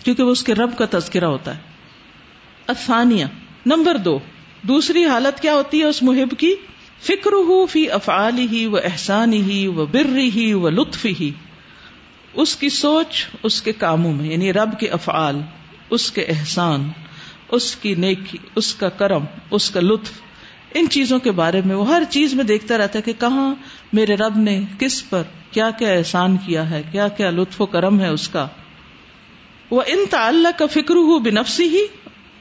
[0.03, 1.61] کیونکہ وہ اس کے رب کا تذکرہ ہوتا ہے۔
[2.67, 3.25] افانیہ
[3.65, 4.19] نمبر دو۔
[4.61, 6.55] دوسری حالت کیا ہوتی ہے اس محب کی؟
[7.01, 11.31] فکر ہو فی افعال ہی و احسان ہی و بر ہی و لطف ہی
[12.33, 15.41] اس کی سوچ اس کے کاموں میں یعنی رب کے افعال،
[15.89, 16.89] اس کے احسان،
[17.51, 20.11] اس کی نیکی، اس کا کرم، اس کا لطف،
[20.73, 23.55] ان چیزوں کے بارے میں وہ ہر چیز میں دیکھتا رہتا ہے کہ کہاں
[23.93, 27.99] میرے رب نے کس پر کیا کیا احسان کیا ہے، کیا کیا لطف و کرم
[27.99, 28.47] ہے اس کا۔
[29.71, 31.85] وہ ان تعلق کا فکر ہو بنفسی ہی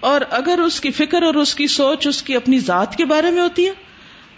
[0.00, 3.30] اور اگر اس کی فکر اور اس کی سوچ اس کی اپنی ذات کے بارے
[3.30, 3.72] میں ہوتی ہے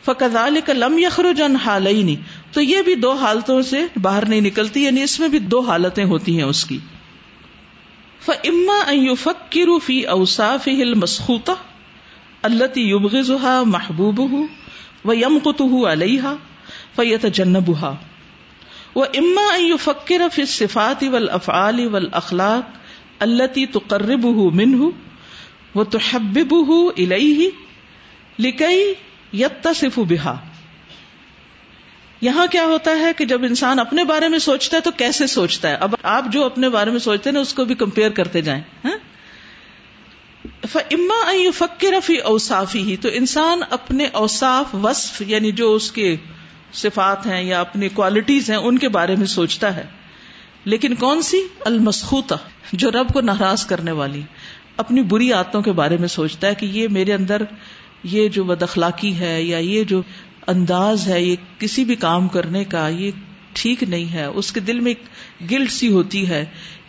[0.04, 2.14] فقال کا لم یخر جن حال
[2.52, 6.04] تو یہ بھی دو حالتوں سے باہر نہیں نکلتی یعنی اس میں بھی دو حالتیں
[6.04, 6.78] ہوتی ہیں اس کی۔
[8.24, 11.54] فما فکر فی اوساف ہل مسخوتا
[12.42, 14.20] اللہ یبغزها محبوب
[15.04, 16.34] و یم قطح علیہ
[16.96, 17.94] فیت جنبها
[18.96, 22.76] و اما فکر فی صفات ول افعال ول اخلاق
[23.18, 24.84] اللہ تقرب منہ
[25.74, 26.54] و تحبب
[26.96, 27.48] الیہ
[28.38, 28.94] لکئی
[29.34, 30.36] یتصف بہا۔
[32.20, 35.70] یہاں کیا ہوتا ہے کہ جب انسان اپنے بارے میں سوچتا ہے تو کیسے سوچتا
[35.70, 38.62] ہے؟ اب آپ جو اپنے بارے میں سوچتے ہیں اس کو بھی کمپیئر کرتے جائیں۔
[38.84, 38.96] ہاں؟
[40.74, 46.16] اما فکر فی اوسافی ہی تو انسان اپنے اوساف وصف یعنی جو اس کے
[46.72, 49.84] صفات ہیں یا اپنی کوالٹیز ہیں، ان کے بارے میں سوچتا ہے۔
[50.64, 52.36] لیکن کون سی؟ المسخوتا
[52.72, 54.22] جو رب کو ناراض کرنے والی،
[54.76, 57.42] اپنی بری عادتوں کے بارے میں سوچتا ہے کہ یہ میرے اندر
[58.04, 60.02] یہ جو بد اخلاقی ہے یا یہ جو
[60.46, 63.10] انداز ہے، یہ کسی بھی کام کرنے کا، یہ
[63.52, 65.02] ٹھیک نہیں ہے۔ اس کے دل میں ایک
[65.50, 66.44] گلٹ سی ہوتی ہے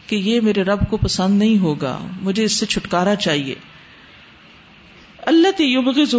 [0.08, 3.56] کہ یہ میرے رب کو پسند نہیں ہوگا، مجھے اس سے چھٹکارا چاہیے۔
[5.20, 6.16] اللہ یوبغ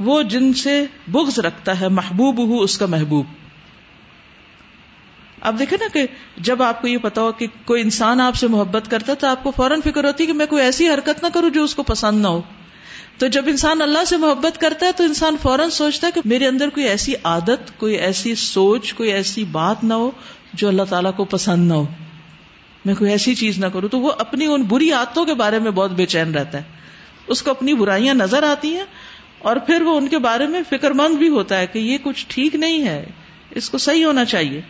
[0.00, 3.26] وہ جن سے بغض رکھتا ہے محبوب ہو اس کا محبوب۔
[5.40, 6.06] اب دیکھیں نا کہ
[6.36, 9.26] جب آپ کو یہ پتا ہو کہ کوئی انسان آپ سے محبت کرتا ہے، تو
[9.26, 11.74] آپ کو فوراً فکر ہوتی ہے کہ میں کوئی ایسی حرکت نہ کروں جو اس
[11.74, 12.42] کو پسند نہ ہو۔
[13.20, 16.46] تو جب انسان اللہ سے محبت کرتا ہے تو انسان فوراً سوچتا ہے کہ میرے
[16.46, 20.10] اندر کوئی ایسی عادت، کوئی ایسی سوچ، کوئی ایسی بات نہ ہو
[20.52, 21.86] جو اللہ تعالیٰ کو پسند نہ ہو۔
[22.84, 25.70] میں کوئی ایسی چیز نہ کروں۔ تو وہ اپنی ان بری عادتوں کے بارے میں
[25.70, 26.62] بہت بے چین رہتا ہے۔
[27.26, 28.84] اس کو اپنی برائیاں نظر آتی ہیں
[29.38, 32.26] اور پھر وہ ان کے بارے میں فکر مند بھی ہوتا ہے کہ یہ کچھ
[32.28, 33.06] ٹھیک نہیں ہے،
[33.50, 34.60] اس کو صحیح ہونا چاہیے۔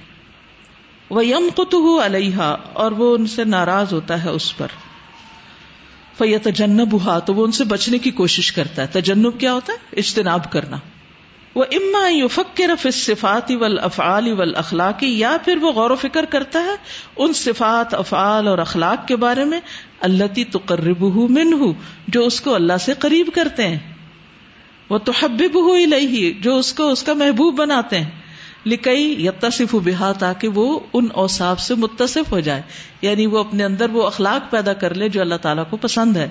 [1.11, 4.67] وہ یم کت علیہ اور وہ ان سے ناراض ہوتا ہے اس پر۔
[6.21, 9.73] فیت تجنب ہوا تو وہ ان سے بچنے کی کوشش کرتا ہے۔ تجنب کیا ہوتا
[9.73, 10.77] ہے؟ اجتناب کرنا۔
[11.55, 16.65] وہ اما فکر صفات اول افعال اول اخلاقی یا پھر وہ غور و فکر کرتا
[16.65, 16.77] ہے
[17.17, 19.61] ان صفات، افعال اور اخلاق کے بارے میں
[20.01, 21.73] اللہ تی تقرب من
[22.09, 23.79] جو اس کو اللہ سے قریب کرتے ہیں۔
[24.91, 25.77] وہ تو حبب ہو
[26.41, 28.20] جو اس کو اس کا محبوب بناتے ہیں۔
[28.67, 32.63] لکئی یتصف بہا تاکہ وہ ان اوساف سے متصف ہو جائے۔
[33.03, 36.29] یعنی وہ اپنے اندر وہ اخلاق پیدا کر لے جو اللہ تعالیٰ کو پسند ہے۔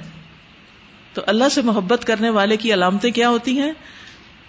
[1.13, 3.72] تو اللہ سے محبت کرنے والے کی علامتیں کیا ہوتی ہیں؟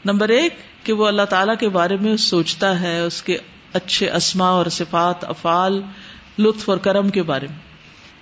[0.05, 3.39] نمبر ایک، کہ وہ اللہ تعالیٰ کے بارے میں سوچتا ہے اس کے
[3.73, 5.83] اچھے اسما اور صفات، افعال،
[6.39, 7.70] لطف اور کرم کے بارے میں۔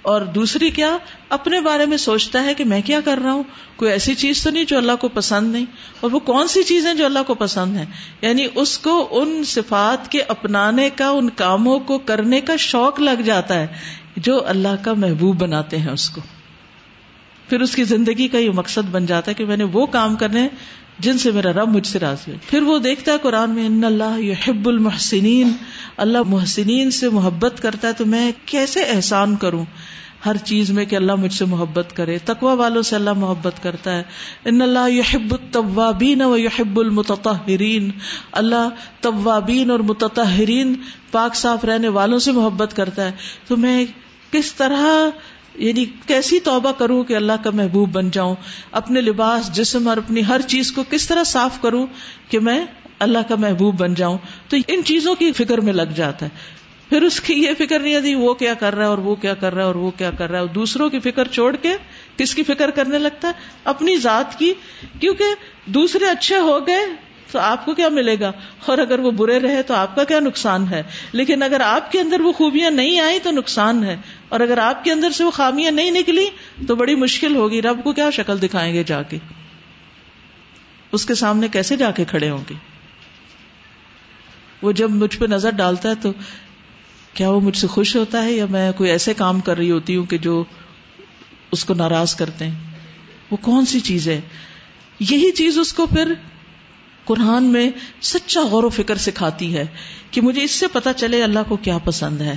[0.03, 0.97] اور دوسری کیا
[1.29, 3.43] اپنے بارے میں سوچتا ہے کہ میں کیا کر رہا ہوں؟
[3.77, 5.65] کوئی ایسی چیز تو نہیں جو اللہ کو پسند نہیں؟
[6.01, 7.87] اور وہ کون سی چیزیں جو اللہ کو پسند ہے
[8.23, 13.23] یعنی اس کو ان صفات کے اپنانے کا، ان کاموں کو کرنے کا شوق لگ
[13.25, 13.67] جاتا ہے
[14.17, 16.21] جو اللہ کا محبوب بناتے ہیں اس کو۔
[17.49, 20.17] پھر اس کی زندگی کا یہ مقصد بن جاتا ہے کہ میں نے وہ کام
[20.17, 20.49] کرنے
[20.99, 23.85] جن سے میرا رب مجھ سے راضی ہے۔ پھر وہ دیکھتا ہے قرآن میں، ان
[23.85, 25.53] اللہ یحب المحسنین
[25.97, 29.65] اللہ محسنین سے محبت کرتا ہے، تو میں کیسے احسان کروں
[30.27, 33.97] ہر چیز میں کہ اللہ مجھ سے محبت کرے؟ تقوا والوں سے اللہ محبت کرتا
[33.97, 34.03] ہے۔
[34.45, 37.91] ان اللہ یحب الطوابین و یحب المتطہرین
[38.33, 38.69] اللہ
[39.01, 40.75] طوابین اور متطہرین،
[41.11, 43.13] پاک صاف رہنے والوں سے محبت کرتا ہے۔
[43.49, 43.85] تو میں
[44.31, 44.87] کس طرح
[45.59, 48.35] یعنی کیسی توبہ کروں کہ اللہ کا محبوب بن جاؤں،
[48.73, 51.87] اپنے لباس، جسم اور اپنی ہر چیز کو کس طرح صاف کروں
[52.29, 52.65] کہ میں
[52.99, 54.19] اللہ کا محبوب بن جاؤں؟
[54.49, 56.31] تو ان چیزوں کی فکر میں لگ جاتا ہے۔
[56.89, 59.15] پھر اس کی یہ فکر نہیں آتی جی وہ کیا کر رہا ہے اور وہ
[59.15, 61.57] کیا کر رہا ہے اور وہ کیا کر رہا ہے۔ اور دوسروں کی فکر چھوڑ
[61.57, 61.77] کے
[62.17, 63.33] کس کی فکر کرنے لگتا ہے؟
[63.65, 64.53] اپنی ذات کی،
[65.01, 65.25] کیونکہ
[65.67, 68.33] دوسرے اچھے ہو گئے تو آپ کو کیا ملے گا؟
[68.67, 72.01] اور اگر وہ برے رہے تو آپ کا کیا نقصان ہے؟ لیکن اگر آپ کے
[72.01, 73.97] اندر وہ خوبیاں نہیں آئی تو نقصان ہے۔
[74.29, 76.27] اور اگر آپ کے اندر سے وہ خامیاں نہیں نکلی
[76.69, 79.19] تو بڑی مشکل ہوگی۔ رب کو کیا شکل دکھائیں گے جا کے؟
[80.93, 82.55] اس کے سامنے کیسے جا کے کھڑے ہوں گے؟
[84.63, 86.13] وہ جب مجھ پہ نظر ڈالتا ہے تو
[87.15, 89.97] کیا وہ مجھ سے خوش ہوتا ہے یا میں کوئی ایسے کام کر رہی ہوتی
[89.97, 90.45] ہوں کہ جو
[91.53, 92.55] اس کو ناراض کرتے ہیں؟
[93.31, 94.21] وہ کون سی چیز ہے؟
[95.01, 96.15] یہی چیز اس کو پھر
[97.09, 97.71] قرآن میں
[98.03, 99.67] سچا غور و فکر سکھاتی ہے
[100.11, 102.37] کہ مجھے اس سے پتا چلے اللہ کو کیا پسند ہے۔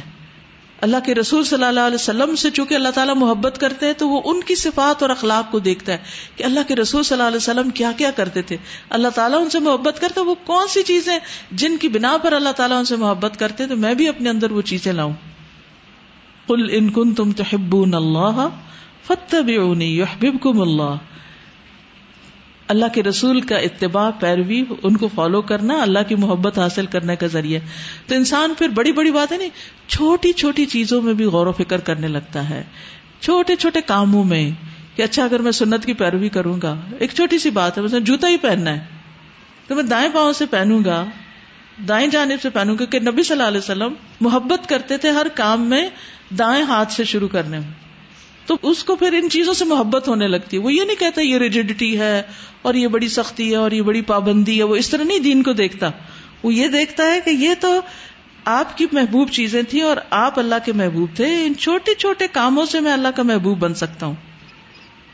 [0.82, 4.10] اللہ کے رسول صلی اللہ علیہ وسلم سے چونکہ اللہ تعالیٰ محبت کرتے ہیں تو
[4.10, 5.98] وہ ان کی صفات اور اخلاق کو دیکھتا ہے
[6.36, 8.58] کہ اللہ کے رسول صلی اللہ علیہ وسلم کیا کیا کرتے تھے۔
[8.90, 11.20] اللہ تعالیٰ ان سے محبت کرتا وہ کون سی چیزیں
[11.52, 14.52] جن کی بنا پر اللہ تعالیٰ ان سے محبت کرتے تو میں بھی اپنے اندر
[14.52, 15.14] وہ چیزیں لاؤں۔
[16.48, 17.44] کل ان کن تم تو
[17.94, 18.50] اللہ
[19.04, 19.38] فتح
[20.46, 20.96] اللہ۔
[22.72, 27.16] اللہ کے رسول کا اتباع، پیروی، ان کو فالو کرنا، اللہ کی محبت حاصل کرنے
[27.16, 27.60] کا ذریعہ۔
[28.08, 29.50] تو انسان پھر بڑی بڑی باتیں نہیں،
[29.88, 32.64] چھوٹی چھوٹی چیزوں میں بھی غور و فکر کرنے لگتا ہے۔
[33.20, 34.52] چھوٹے چھوٹے کاموں میں
[34.96, 38.00] کہ اچھا اگر میں سنت کی پیروی کروں گا، ایک چھوٹی سی بات ہے مثلا
[38.00, 38.80] جوتا ہی پہننا ہے۔
[39.68, 41.06] تو میں دائیں پاؤں سے پہنوں گا،
[41.88, 45.28] دائیں جانب سے پہنوں گا کہ نبی صلی اللہ علیہ وسلم محبت کرتے تھے ہر
[45.36, 45.90] کام میں
[46.40, 47.81] دائیں ہاتھ سے شروع کرنے میں۔
[48.52, 51.22] تو اس کو پھر ان چیزوں سے محبت ہونے لگتی ہے۔ وہ یہ نہیں کہتا
[51.22, 52.22] یہ ریجیڈیٹی ہے
[52.62, 55.44] اور یہ بڑی سختی ہے اور یہ بڑی پابندی ہے۔ وہ اس طرح نہیں دین
[55.44, 55.90] کو دیکھتا۔
[56.44, 57.82] وہ یہ دیکھتا ہے کہ یہ تو
[58.46, 62.66] آپ کی محبوب چیزیں تھیں اور آپ اللہ کے محبوب تھے۔ ان چھوٹے چھوٹے کاموں
[62.66, 64.16] سے میں اللہ کا محبوب بن سکتا ہوں۔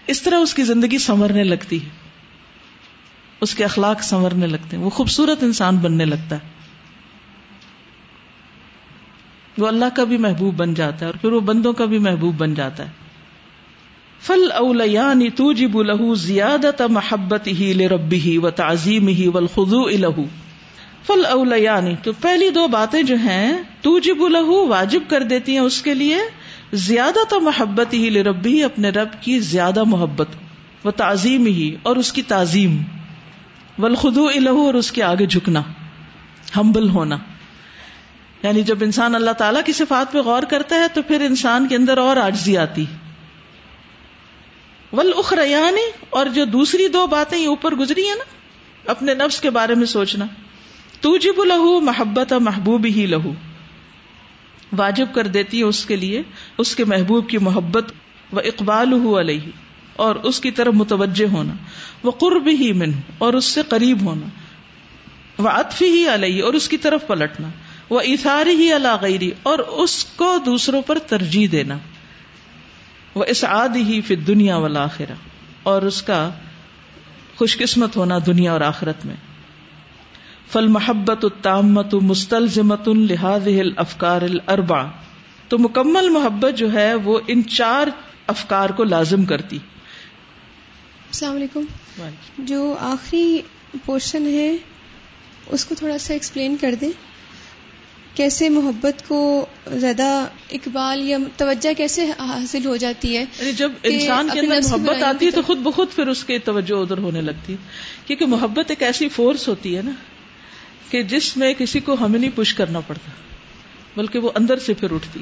[0.07, 1.89] اس طرح اس کی زندگی سنورنے لگتی ہے۔
[3.41, 6.49] اس کے اخلاق سنورنے لگتے ہیں۔ وہ خوبصورت انسان بننے لگتا ہے۔
[9.57, 12.35] وہ اللہ کا بھی محبوب بن جاتا ہے اور پھر وہ بندوں کا بھی محبوب
[12.35, 13.06] بن جاتا ہے۔
[14.21, 20.21] فل اولیانی توجب له زیادت محبت ہی لربی ہی و تعظیم ہی والخضوع له.
[21.07, 25.81] فل اولیانی تو پہلی دو باتیں جو ہیں، توجب له واجب کر دیتی ہیں اس
[25.81, 26.17] کے لیے،
[26.73, 30.27] زیادہ تو محبت ہی لربی ہی اپنے رب کی زیادہ محبت
[30.85, 32.83] و تعظیم ہی اور اس کی تعظیم
[33.79, 35.61] والخضوع له اور اس کے آگے جھکنا
[36.57, 37.17] ہمبل ہونا۔
[38.43, 41.75] یعنی جب انسان اللہ تعالیٰ کی صفات پہ غور کرتا ہے تو پھر انسان کے
[41.75, 42.85] اندر اور آجزی آتی۔
[44.97, 48.23] ول اخریانی اور جو دوسری دو باتیں یہ اوپر گزری ہیں نا،
[48.91, 50.25] اپنے نفس کے بارے میں سوچنا۔
[51.01, 53.33] تو جب لہو محبت محبوب ہی لہو۔
[54.77, 56.21] واجب کر دیتی ہے اس کے لیے،
[56.57, 57.91] اس کے محبوب کی محبت
[58.33, 59.49] و اقبال علیہ۔
[59.95, 61.53] اور اس کی طرف متوجہ ہونا۔
[62.03, 64.27] وہ قرب ہی من اور اس سے قریب ہونا۔
[65.37, 67.47] وہ اطف ہی علیہ، اور اس کی طرف پلٹنا۔
[67.89, 71.77] وہ اثار ہی اللہ غیری، اور اس کو دوسروں پر ترجیح دینا۔
[73.17, 75.13] وہ اس آدھی ہی پھر دنیا والا آخرا
[75.63, 76.29] اور اس کا
[77.37, 79.15] خوش قسمت ہونا دنیا اور آخرت میں۔
[80.51, 84.83] فل محبت التامت مستلزمت الحاظ افکار الربا
[85.47, 87.87] تو مکمل محبت جو ہے وہ ان چار
[88.27, 91.61] افکار کو لازم کرتی۔ السلام علیکم۔
[92.37, 93.41] جو آخری
[93.85, 94.57] پورشن ہے
[95.47, 97.06] اس کو تھوڑا سا ایکسپلین کر دیں۔
[98.17, 104.39] کیسے محبت کو زیادہ اقبال یا توجہ کیسے حاصل ہو جاتی ہے جب انسان کے
[104.39, 107.57] اندر محبت آتی ہے تو خود بخود پھر اس کی توجہ ادھر ہونے لگتی ہے۔
[108.07, 109.91] کیونکہ محبت ایک ایسی فورس ہوتی ہے نا
[110.89, 113.11] کہ جس میں کسی کو ہمیں نہیں پش کرنا پڑتا
[113.97, 115.21] بلکہ وہ اندر سے پھر اٹھتی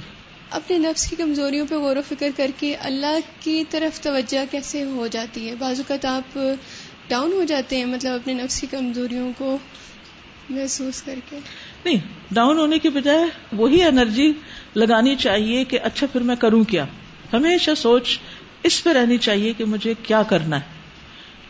[0.50, 4.84] اپنے نفس کی کمزوریوں پہ غور و فکر کر کے اللہ کی طرف توجہ کیسے
[4.84, 6.40] ہو جاتی ہے؟ بعض اوقات آپ
[7.08, 9.58] ڈاؤن ہو جاتے ہیں مطلب اپنے نفس کی کمزوریوں کو
[10.50, 11.40] محسوس کر کے۔
[11.86, 11.98] نہیں
[12.32, 14.34] ڈاؤن ہونے کی بجائے وہی انرجی
[14.76, 16.86] لگانی چاہیے کہ اچھا پھر میں کروں کیا۔
[17.34, 18.20] ہمیشہ سوچ
[18.64, 20.76] اس پہ رہنی چاہیے کہ مجھے کیا کرنا ہے۔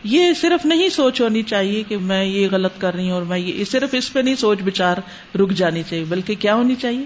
[0.04, 3.38] یہ صرف نہیں سوچ ہونی چاہیے کہ میں یہ غلط کر رہی ہوں اور میں
[3.38, 4.96] یہ، صرف اس پہ نہیں سوچ بچار
[5.36, 7.04] رک جانی چاہیے، بلکہ کیا ہونی چاہیے؟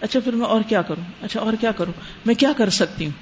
[0.00, 1.92] اچھا پھر میں اور کیا کروں؟ اچھا اور کیا کروں؟
[2.26, 3.12] میں کیا کر سکتی ہوں؟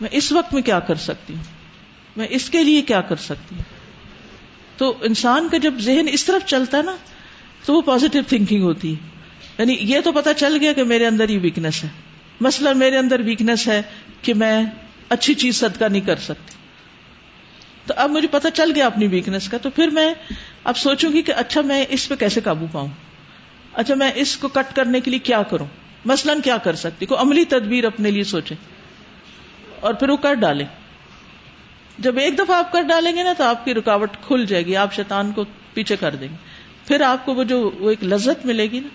[0.00, 1.42] میں اس وقت میں کیا کر سکتی ہوں؟
[2.16, 3.62] میں اس کے لیے کیا کر سکتی ہوں؟
[4.76, 6.96] تو انسان کا جب ذہن اس طرف چلتا ہے نا
[7.66, 9.08] تو وہ پازیٹو تھنکنگ ہوتی ہے۔
[9.58, 11.88] یعنی یہ تو پتا چل گیا کہ میرے اندر یہ ویکنیس ہے۔
[12.40, 13.82] مسئلہ میرے اندر ویکنیس ہے
[14.22, 14.64] کہ میں
[15.08, 16.54] اچھی چیز صدقہ نہیں کر سکتی۔
[17.86, 20.14] تو اب مجھے پتا چل گیا اپنی ویکنیس کا، تو پھر میں
[20.64, 22.88] اب سوچوں گی کہ اچھا میں اس پہ کیسے قابو پاؤں؟
[23.72, 25.66] اچھا میں اس کو کٹ کرنے کے لیے کیا کروں؟
[26.04, 28.54] مثلاً کیا کر سکتی؟ کو عملی تدبیر اپنے لیے سوچے
[29.80, 30.66] اور پھر وہ کر ڈالیں۔
[31.98, 34.76] جب ایک دفعہ آپ کر ڈالیں گے نا تو آپ کی رکاوٹ کھل جائے گی،
[34.76, 36.45] آپ شیطان کو پیچھے کر دیں گے۔
[36.86, 38.88] پھر آپ کو وہ جو وہ ایک لذت ملے گی نا،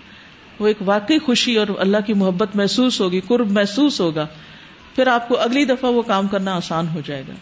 [0.58, 4.26] وہ ایک واقعی خوشی اور اللہ کی محبت محسوس ہوگی، قرب محسوس ہوگا۔
[4.96, 7.32] پھر آپ کو اگلی دفعہ وہ کام کرنا آسان ہو جائے گا،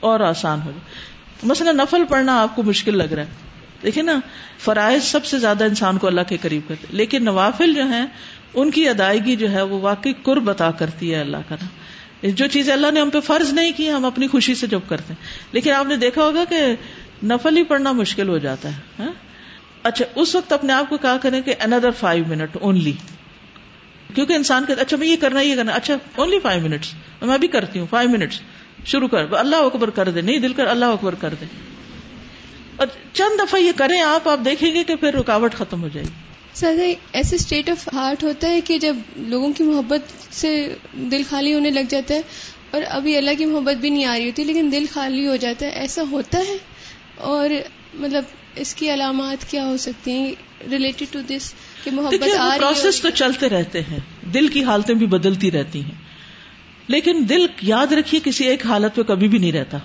[0.00, 3.48] اور آسان ہو جائے مثلا نفل پڑھنا آپ کو مشکل لگ رہا ہے۔
[3.82, 4.18] دیکھیں نا،
[4.58, 8.06] فرائض سب سے زیادہ انسان کو اللہ کے قریب کرتے لیکن نوافل جو ہیں،
[8.54, 12.46] ان کی ادائیگی جو ہے، وہ واقعی قرب عطا کرتی ہے اللہ کا نا۔ جو
[12.46, 15.28] چیزیں اللہ نے ہم پہ فرض نہیں کی، ہم اپنی خوشی سے جب کرتے ہیں۔
[15.52, 16.56] لیکن آپ نے دیکھا ہوگا کہ
[17.24, 19.12] نفل ہی پڑھنا مشکل ہو جاتا ہے ہاں؟
[19.84, 22.92] اچھا اس وقت اپنے آپ کو کہا کریں کہ اندر فائیو منٹ اونلی
[24.14, 27.78] کیونکہ انسان اچھا میں یہ کرنا یہ کرنا اچھا اونلی فائیو منٹس میں بھی کرتی
[27.78, 28.40] ہوں فائیو منٹس
[28.86, 31.46] شروع کر اللہ اکبر کر دے، نہیں، دل کر، اللہ اکبر کر دے.
[32.76, 36.06] اور چند دفعہ یہ کریں آپ آپ دیکھیں گے کہ پھر رکاوٹ ختم ہو جائے
[36.06, 36.12] گی.
[36.54, 36.78] سر
[37.12, 38.96] ایسے اسٹیٹ آف ہارٹ ہوتا ہے کہ جب
[39.28, 40.52] لوگوں کی محبت سے
[41.10, 42.20] دل خالی ہونے لگ جاتا ہے،
[42.70, 45.66] اور ابھی اللہ کی محبت بھی نہیں آ رہی ہوتی، لیکن دل خالی ہو جاتا
[45.66, 46.56] ہے، ایسا ہوتا ہے؟
[47.28, 47.50] اور
[47.94, 48.24] مطلب
[48.56, 50.34] اس کی علامات کیا ہو سکتی ہیں
[50.70, 53.98] ریلیٹڈ ٹو دس کہ محبت آ رہی پروسیس تو چلتے رہتے ہیں۔
[54.34, 55.94] دل کی حالتیں بھی بدلتی رہتی ہیں۔
[56.86, 59.78] لیکن دل یاد رکھیے کسی ایک حالت پہ کبھی بھی نہیں رہتا۔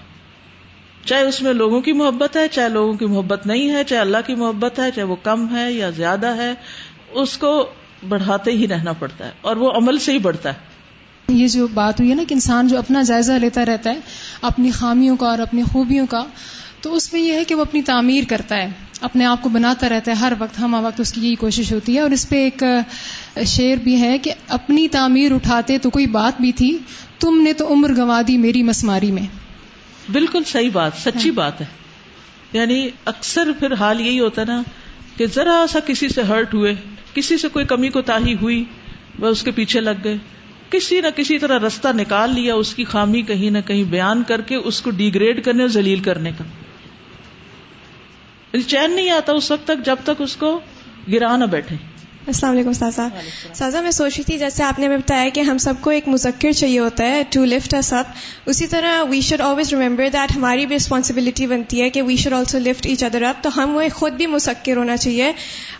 [1.05, 4.17] چاہے اس میں لوگوں کی محبت ہے چاہے لوگوں کی محبت نہیں ہے چاہے اللہ
[4.25, 6.53] کی محبت ہے چاہے وہ کم ہے یا زیادہ ہے
[7.11, 7.69] اس کو
[8.09, 10.75] بڑھاتے ہی رہنا پڑتا ہے اور وہ عمل سے ہی بڑھتا ہے۔
[11.27, 13.99] یہ جو بات ہوئی ہے نا کہ انسان جو اپنا جائزہ لیتا رہتا ہے
[14.41, 16.23] اپنی خامیوں کا اور اپنی خوبیوں کا
[16.85, 18.69] تو اس میں یہ ہے کہ وہ اپنی تعمیر کرتا ہے
[19.01, 21.95] اپنے آپ کو بناتا رہتا ہے ہر وقت ہم وقت اس کی یہی کوشش ہوتی
[21.95, 22.63] ہے۔ اور اس پہ ایک
[23.45, 26.77] شعر بھی ہے کہ اپنی تعمیر اٹھاتے تو کوئی بات بھی تھی
[27.19, 29.21] تم نے تو عمر گوا دی میری مسماری میں۔
[30.11, 31.65] بالکل صحیح بات سچی ہاں۔ بات ہے۔
[32.53, 34.61] یعنی اکثر پھر حال یہی ہوتا نا
[35.17, 36.75] کہ ذرا سا کسی سے ہرٹ ہوئے
[37.13, 38.63] کسی سے کوئی کمی کو تاہی ہوئی
[39.19, 40.17] وہ اس کے پیچھے لگ گئے۔
[40.69, 44.41] کسی نہ کسی طرح رستہ نکال لیا اس کی خامی کہیں نہ کہیں بیان کر
[44.41, 46.43] کے اس کو ڈیگریڈ کرنے اور ذلیل کرنے کا۔
[48.61, 50.59] چین نہیں آتا اس وقت تک جب تک اس کو
[51.11, 51.75] گرا نہ بیٹھے۔
[52.27, 53.07] السلام علیکم سازا۔
[53.53, 56.07] سازا میں سوچ رہی تھی جیسے آپ نے ہمیں بتایا کہ ہم سب کو ایک
[56.07, 58.03] مذکر چاہیے ہوتا ہے ٹو لفٹ سب
[58.45, 62.33] اسی طرح we should always remember that ہماری بھی رسپانسبلٹی بنتی ہے کہ we should
[62.33, 65.33] also lift each other up تو ہم وہ خود بھی مسکر ہونا چاہیے۔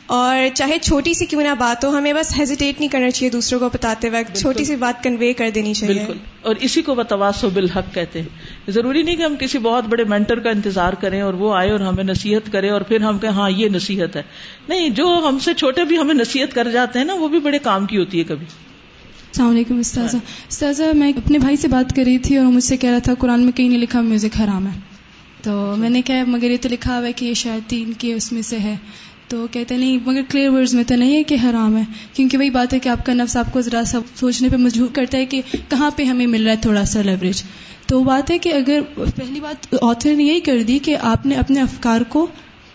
[0.05, 3.59] اور چاہے چھوٹی سی کیوں نہ بات ہو ہمیں بس ہیزیٹیٹ نہیں کرنا چاہیے دوسروں
[3.59, 7.43] کو بتاتے وقت۔ چھوٹی سی بات کنوے کر دینی چاہیے۔ بالکل۔ اور اسی کو بتواس
[7.43, 8.29] و بالحق کہتے ہیں۔
[8.67, 11.80] ضروری نہیں کہ ہم کسی بہت بڑے مینٹر کا انتظار کریں اور وہ آئے اور
[11.80, 14.23] ہمیں نصیحت کرے اور پھر ہم کہیں ہاں یہ نصیحت ہے۔
[14.69, 17.60] نہیں، جو ہم سے چھوٹے بھی ہمیں نصیحت کر جاتے ہیں نا، وہ بھی بڑے
[17.60, 20.17] کام کی ہوتی ہے کبھی۔ السلام علیکم، استاذہ۔
[20.49, 23.13] استاذہ، میں اپنے بھائی سے بات کر رہی تھی اور مجھ سے کہہ رہا تھا،
[23.13, 24.80] قرآن میں کہیں نہیں لکھا، میوزک حرام ہے۔
[25.41, 28.13] تو میں نے کہا، مگر یہ تو لکھا ہوا ہے کہ یہ شاید تین کے
[28.13, 28.75] اس میں سے ہے۔
[29.28, 32.49] تو کہتے نہیں، مگر کلیئر ورڈز میں تو نہیں ہے کہ حرام ہے۔ کیونکہ وہی
[32.49, 35.25] بات ہے کہ آپ کا نفس آپ کو ذرا سا سوچنے پہ مجبور کرتا ہے
[35.25, 37.43] کہ کہاں پہ ہمیں مل رہا ہے تھوڑا سا لیوریج
[37.88, 41.36] تو بات ہے کہ اگر پہلی بات آتھر نے یہی کر دی کہ آپ نے
[41.36, 42.28] اپنے افکار کو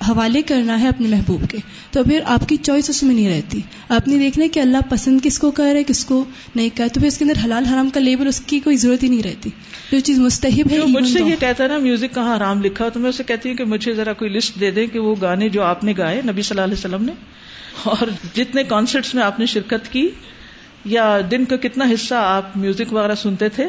[0.08, 1.58] حوالے کرنا ہے اپنے محبوب کے
[1.90, 5.20] تو پھر آپ کی چوائس اس میں نہیں رہتی۔ آپ نے دیکھنا کہ اللہ پسند
[5.22, 7.90] کس کو کر رہے کس کو نہیں کر تو پھر اس کے اندر حلال حرام
[7.90, 9.50] کا لیبل اس کی کوئی ضرورت ہی نہیں رہتی۔
[9.92, 13.00] جو چیز مستحب ہے مجھ سے یہ کہتا ہے نا میوزک کہاں حرام لکھا تو
[13.00, 15.62] میں اسے کہتی ہوں کہ مجھے ذرا کوئی لسٹ دے دیں کہ وہ گانے جو
[15.62, 17.12] آپ نے گائے نبی صلی اللہ علیہ وسلم نے
[17.82, 20.08] اور جتنے کانسرٹس میں آپ نے شرکت کی
[20.84, 23.66] یا دن کا کتنا حصہ آپ میوزک وغیرہ سنتے تھے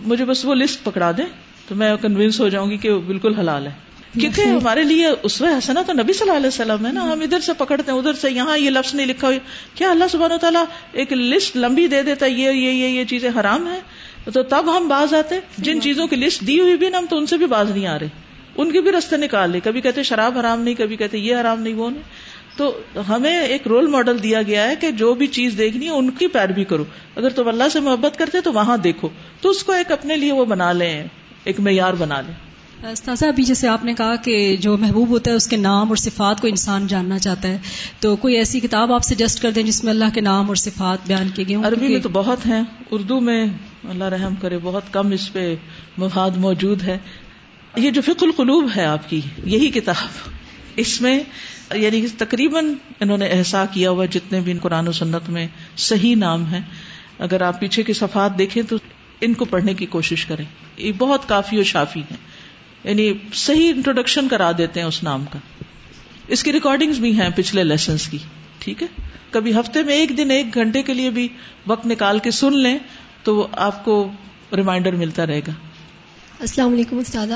[0.00, 1.24] مجھے بس وہ لسٹ پکڑا دیں
[1.68, 5.40] تو میں کنوینس ہو جاؤں گی کہ وہ بالکل حلال ہے۔ کیونکہ ہمارے لیے اس
[5.40, 7.98] میں حسنا تو نبی صلی اللہ علیہ وسلم ہے نا، ہم ادھر سے پکڑتے ہیں،
[7.98, 9.38] ادھر سے یہاں یہ لفظ نہیں لکھا ہوئی۔
[9.74, 13.72] کیا اللہ سبحانہ تعالیٰ ایک لسٹ لمبی دے دیتا یہ یہ یہ یہ چیزیں حرام
[13.72, 13.80] ہے
[14.32, 17.16] تو تب ہم باز آتے جن چیزوں کی لسٹ دی ہوئی بھی نا، ہم تو
[17.16, 18.08] ان سے بھی باز نہیں آ رہے۔
[18.56, 21.62] ان کے بھی رستے نکال لے کبھی کہتے شراب حرام نہیں، کبھی کہتے یہ حرام
[21.62, 22.02] نہیں، وہ نہیں۔
[22.56, 26.10] تو ہمیں ایک رول ماڈل دیا گیا ہے کہ جو بھی چیز دیکھنی ہے ان
[26.10, 26.84] کی پیروی کرو۔
[27.16, 29.08] اگر تم اللہ سے محبت کرتے تو وہاں دیکھو۔
[29.40, 31.04] تو اس کو ایک اپنے لیے وہ بنا لیں
[31.44, 32.34] ایک معیار بنا لیں۔
[32.90, 35.96] استاذہ ابھی جیسے آپ نے کہا کہ جو محبوب ہوتا ہے اس کے نام اور
[35.96, 37.58] صفات کو انسان جاننا چاہتا ہے۔
[38.00, 41.06] تو کوئی ایسی کتاب آپ سجیسٹ کر دیں جس میں اللہ کے نام اور صفات
[41.06, 43.46] بیان کیے گئے عربی میں تو بہت ہیں۔ اردو میں
[43.88, 45.56] اللہ رحم کرے بہت کم اس پہ
[45.96, 46.98] مفاد موجود ہے۔
[47.76, 50.41] یہ جو فکر القلوب ہے آپ کی یہی کتاب۔
[50.76, 51.20] اس میں
[51.74, 56.16] یعنی تقریباً انہوں نے احسا کیا ہوا جتنے بھی ان قرآن و سنت میں صحیح
[56.16, 56.60] نام ہے
[57.18, 58.76] اگر آپ پیچھے کی صفات دیکھیں تو
[59.20, 60.44] ان کو پڑھنے کی کوشش کریں۔
[60.76, 62.16] یہ بہت کافی اور شافی ہے
[62.84, 65.38] یعنی صحیح انٹروڈکشن کرا دیتے ہیں اس نام کا۔
[66.28, 68.18] اس کی ریکارڈنگ بھی ہیں پچھلے لیسنس کی۔
[68.58, 68.86] ٹھیک ہے؟
[69.30, 71.28] کبھی ہفتے میں ایک دن ایک گھنٹے کے لیے بھی
[71.66, 72.78] وقت نکال کے سن لیں
[73.22, 74.12] تو آپ کو
[74.56, 75.52] ریمائنڈر ملتا رہے گا۔
[76.42, 77.26] السلام علیکم استاد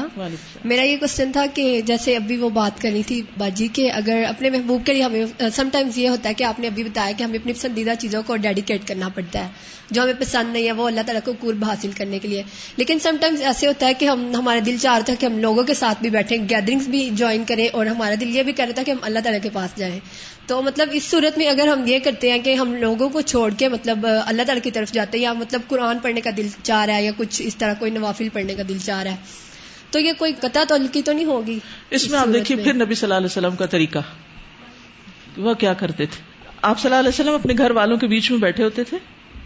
[0.64, 4.50] میرا یہ کوشچن تھا کہ جیسے ابھی وہ بات کرنی تھی باجی کہ اگر اپنے
[4.50, 7.22] محبوب کے لیے ہمیں سم ٹائمز یہ ہوتا ہے کہ آپ نے ابھی بتایا کہ
[7.22, 9.48] ہمیں اپنی پسندیدہ چیزوں کو ڈیڈیکیٹ کرنا پڑتا ہے،
[9.90, 12.42] جو ہمیں پسند نہیں ہے وہ اللہ تعالیٰ کو قرب حاصل کرنے کے لیے۔
[12.76, 15.38] لیکن سم ٹائمز ایسے ہوتا ہے کہ ہم، ہمارا دل چاہ رہا تھا کہ ہم
[15.38, 18.64] لوگوں کے ساتھ بھی بیٹھیں گیدرنگس بھی جوائن کریں اور ہمارا دل یہ بھی کر
[18.64, 19.98] رہا تھا کہ ہم اللہ تعالیٰ کے پاس جائیں۔
[20.46, 23.52] تو مطلب اس صورت میں اگر ہم یہ کرتے ہیں کہ ہم لوگوں کو چھوڑ
[23.58, 26.84] کے مطلب اللہ تعالیٰ کی طرف جاتے ہیں یا مطلب قرآن پڑھنے کا دل چاہ
[26.84, 29.16] رہا ہے یا کچھ اس طرح کوئی نوافل پڑھنے کا دل چاہ رہا ہے
[29.90, 31.58] تو یہ کوئی قطع تلقی تو نہیں ہوگی
[31.90, 33.98] اس میں آپ دیکھیے پھر نبی صلی اللہ علیہ وسلم کا طریقہ۔
[35.36, 36.22] وہ کیا کرتے تھے؟
[36.62, 38.98] آپ صلی اللہ علیہ وسلم اپنے گھر والوں کے بیچ میں بیٹھے ہوتے تھے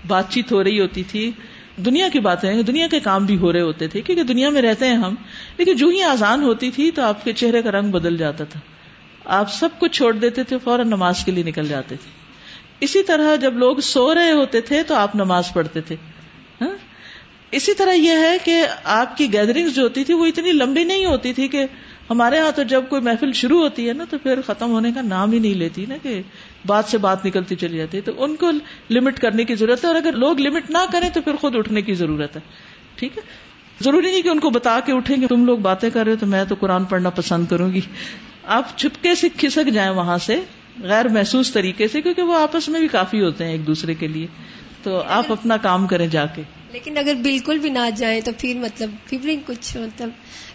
[0.07, 1.31] بات چیت ہو رہی ہوتی تھی
[1.77, 4.87] دنیا کی باتیں دنیا کے کام بھی ہو رہے ہوتے تھے کیونکہ دنیا میں رہتے
[4.87, 5.15] ہیں ہم۔
[5.59, 8.61] لیکن جو ہی آزان ہوتی تھی تو آپ کے چہرے کا رنگ بدل جاتا تھا۔
[9.25, 12.11] آپ سب کچھ چھوڑ دیتے تھے، فوراً نماز کے لیے نکل جاتے تھے۔
[12.81, 15.97] اسی طرح جب لوگ سو رہے ہوتے تھے تو آپ نماز پڑھتے تھے۔
[16.61, 16.77] ہاں؟
[17.51, 21.05] اسی طرح یہ ہے کہ آپ کی گیدرنگ جو ہوتی تھی وہ اتنی لمبی نہیں
[21.05, 21.67] ہوتی تھی کہ
[22.11, 25.03] ہمارے ہاں تو جب کوئی محفل شروع ہوتی ہے نا تو پھر ختم ہونے کا
[25.03, 26.23] نام ہی نہیں لیتی نا کہ
[26.67, 28.51] بات سے بات نکلتی چلی جاتی ہے۔ تو ان کو
[28.91, 31.83] لمٹ کرنے کی ضرورت ہے اور اگر لوگ لمٹ نہ کریں تو پھر خود اٹھنے
[31.83, 32.41] کی ضرورت ہے۔
[32.95, 33.23] ٹھیک ہے؟
[33.81, 36.17] ضروری نہیں کہ ان کو بتا کے اٹھیں گے۔ تم لوگ باتیں کر رہے ہو
[36.21, 37.81] تو میں تو قرآن پڑھنا پسند کروں گی۔
[38.51, 40.41] آپ چھپکے سے کھسک جائیں وہاں سے
[40.83, 44.09] غیر محسوس طریقے سے کیونکہ وہ آپس میں بھی کافی ہوتے ہیں ایک دوسرے کے
[44.09, 44.27] لیے۔
[44.83, 46.43] تو آپ اپنا کام کریں جا کے۔
[46.73, 50.09] لیکن اگر بالکل بھی نہ جائیں تو پھر مطلب پھر کچھ مطلب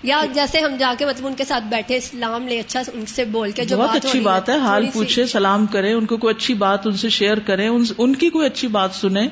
[0.03, 3.25] یا جیسے ہم جا کے مطلب ان کے ساتھ بیٹھے سلام لے اچھا ان سے
[3.25, 6.53] بول کے جو بہت اچھی بات ہے حال پوچھے سلام کریں ان کو کوئی اچھی
[6.53, 9.27] بات ان سے شیئر کریں ان کی کوئی اچھی بات سنیں۔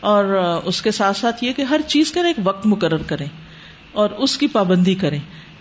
[0.00, 0.24] اور
[0.64, 3.26] اس کے ساتھ ساتھ یہ کہ ہر چیز کا ایک وقت مقرر کریں
[3.92, 5.18] اور اس کی پابندی کریں۔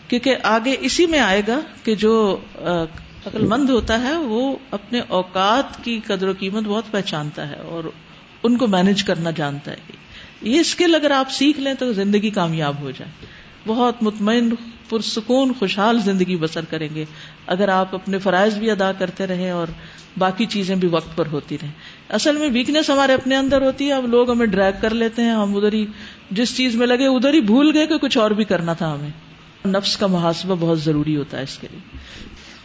[0.07, 2.37] کیونکہ آگے اسی میں آئے گا کہ جو
[3.25, 7.83] عقل مند ہوتا ہے، وہ اپنے اوقات کی قدر و قیمت بہت پہچانتا ہے اور
[8.43, 9.77] ان کو مینج کرنا جانتا ہے۔
[10.41, 13.11] یہ اسکل اگر آپ سیکھ لیں تو زندگی کامیاب ہو جائے۔
[13.67, 14.49] بہت مطمئن،
[14.89, 17.05] پرسکون، خوشحال زندگی بسر کریں گے۔
[17.47, 19.67] اگر آپ اپنے فرائض بھی ادا کرتے رہیں اور
[20.17, 21.71] باقی چیزیں بھی وقت پر ہوتی رہیں۔
[22.09, 25.31] اصل میں ویکنیس ہمارے اپنے اندر ہوتی ہے۔ اب لوگ ہمیں ڈریگ کر لیتے ہیں۔
[25.31, 25.85] ہم ادھر ہی،
[26.31, 29.26] جس چیز میں لگے، ادھر ہی بھول گئے کہ کچھ اور بھی کرنا تھا ہمیں۔
[29.65, 31.97] نفس کا محاسبہ بہت ضروری ہوتا ہے اس کے لیے۔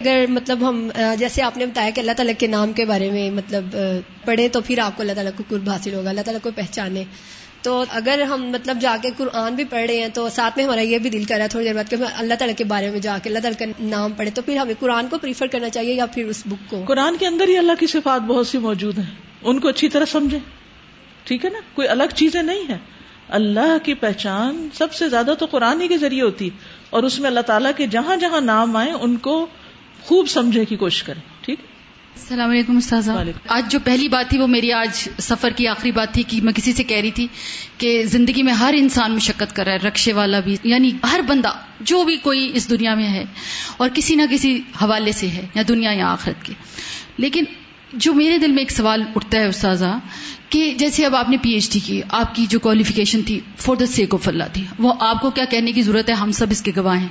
[0.00, 0.88] اگر مطلب ہم
[1.18, 3.76] جیسے آپ نے بتایا کہ اللہ تعالیٰ کے نام کے بارے میں مطلب
[4.24, 7.04] پڑھے تو پھر آپ کو اللہ تعالیٰ کو قرب حاصل ہوگا اللہ تعالیٰ کو پہچانے۔
[7.62, 10.80] تو اگر ہم مطلب جا کے قرآن بھی پڑھ رہے ہیں تو ساتھ میں ہمارا
[10.80, 12.98] یہ بھی دل کر رہا ہے تھوڑی دیر بعد کہ اللہ تعالیٰ کے بارے میں
[12.98, 15.94] جا کے اللہ تعالیٰ کا نام پڑھے تو پھر ہمیں قرآن کو پریفر کرنا چاہیے
[15.94, 18.98] یا پھر اس بک کو۔ قرآن کے اندر ہی اللہ کی صفات بہت سی موجود
[18.98, 20.38] ہیں۔ ان کو اچھی طرح سمجھے
[21.24, 22.78] ٹھیک ہے نا؟ کوئی الگ چیزیں نہیں ہے
[23.28, 26.50] اللہ کی پہچان سب سے زیادہ تو قرآن ہی کے ذریعے ہوتی
[26.92, 29.34] اور اس میں اللہ تعالیٰ کے جہاں جہاں نام آئے ان کو
[30.02, 31.60] خوب سمجھنے کی کوشش کریں ٹھیک؟
[32.16, 33.08] السلام علیکم استاذ
[33.46, 36.52] آج جو پہلی بات تھی وہ میری آج سفر کی آخری بات تھی کہ میں
[36.52, 37.26] کسی سے کہہ رہی تھی
[37.78, 41.52] کہ زندگی میں ہر انسان مشقت کر رہا ہے رکشے والا بھی یعنی ہر بندہ
[41.80, 43.24] جو بھی کوئی اس دنیا میں ہے
[43.76, 46.52] اور کسی نہ کسی حوالے سے ہے یا دنیا یا آخرت کے
[47.18, 47.44] لیکن
[47.92, 49.98] جو میرے دل میں ایک سوال اٹھتا ہے استاذہ،
[50.48, 53.76] کہ جیسے اب آپ نے پی ایچ ڈی کی، آپ کی جو کوالیفیکیشن تھی، فور
[53.76, 56.46] دا سیک آف اللہ تھی، وہ آپ کو کیا کہنے کی ضرورت ہے؟ ہم سب
[56.50, 57.08] اس کے گواہ ہیں۔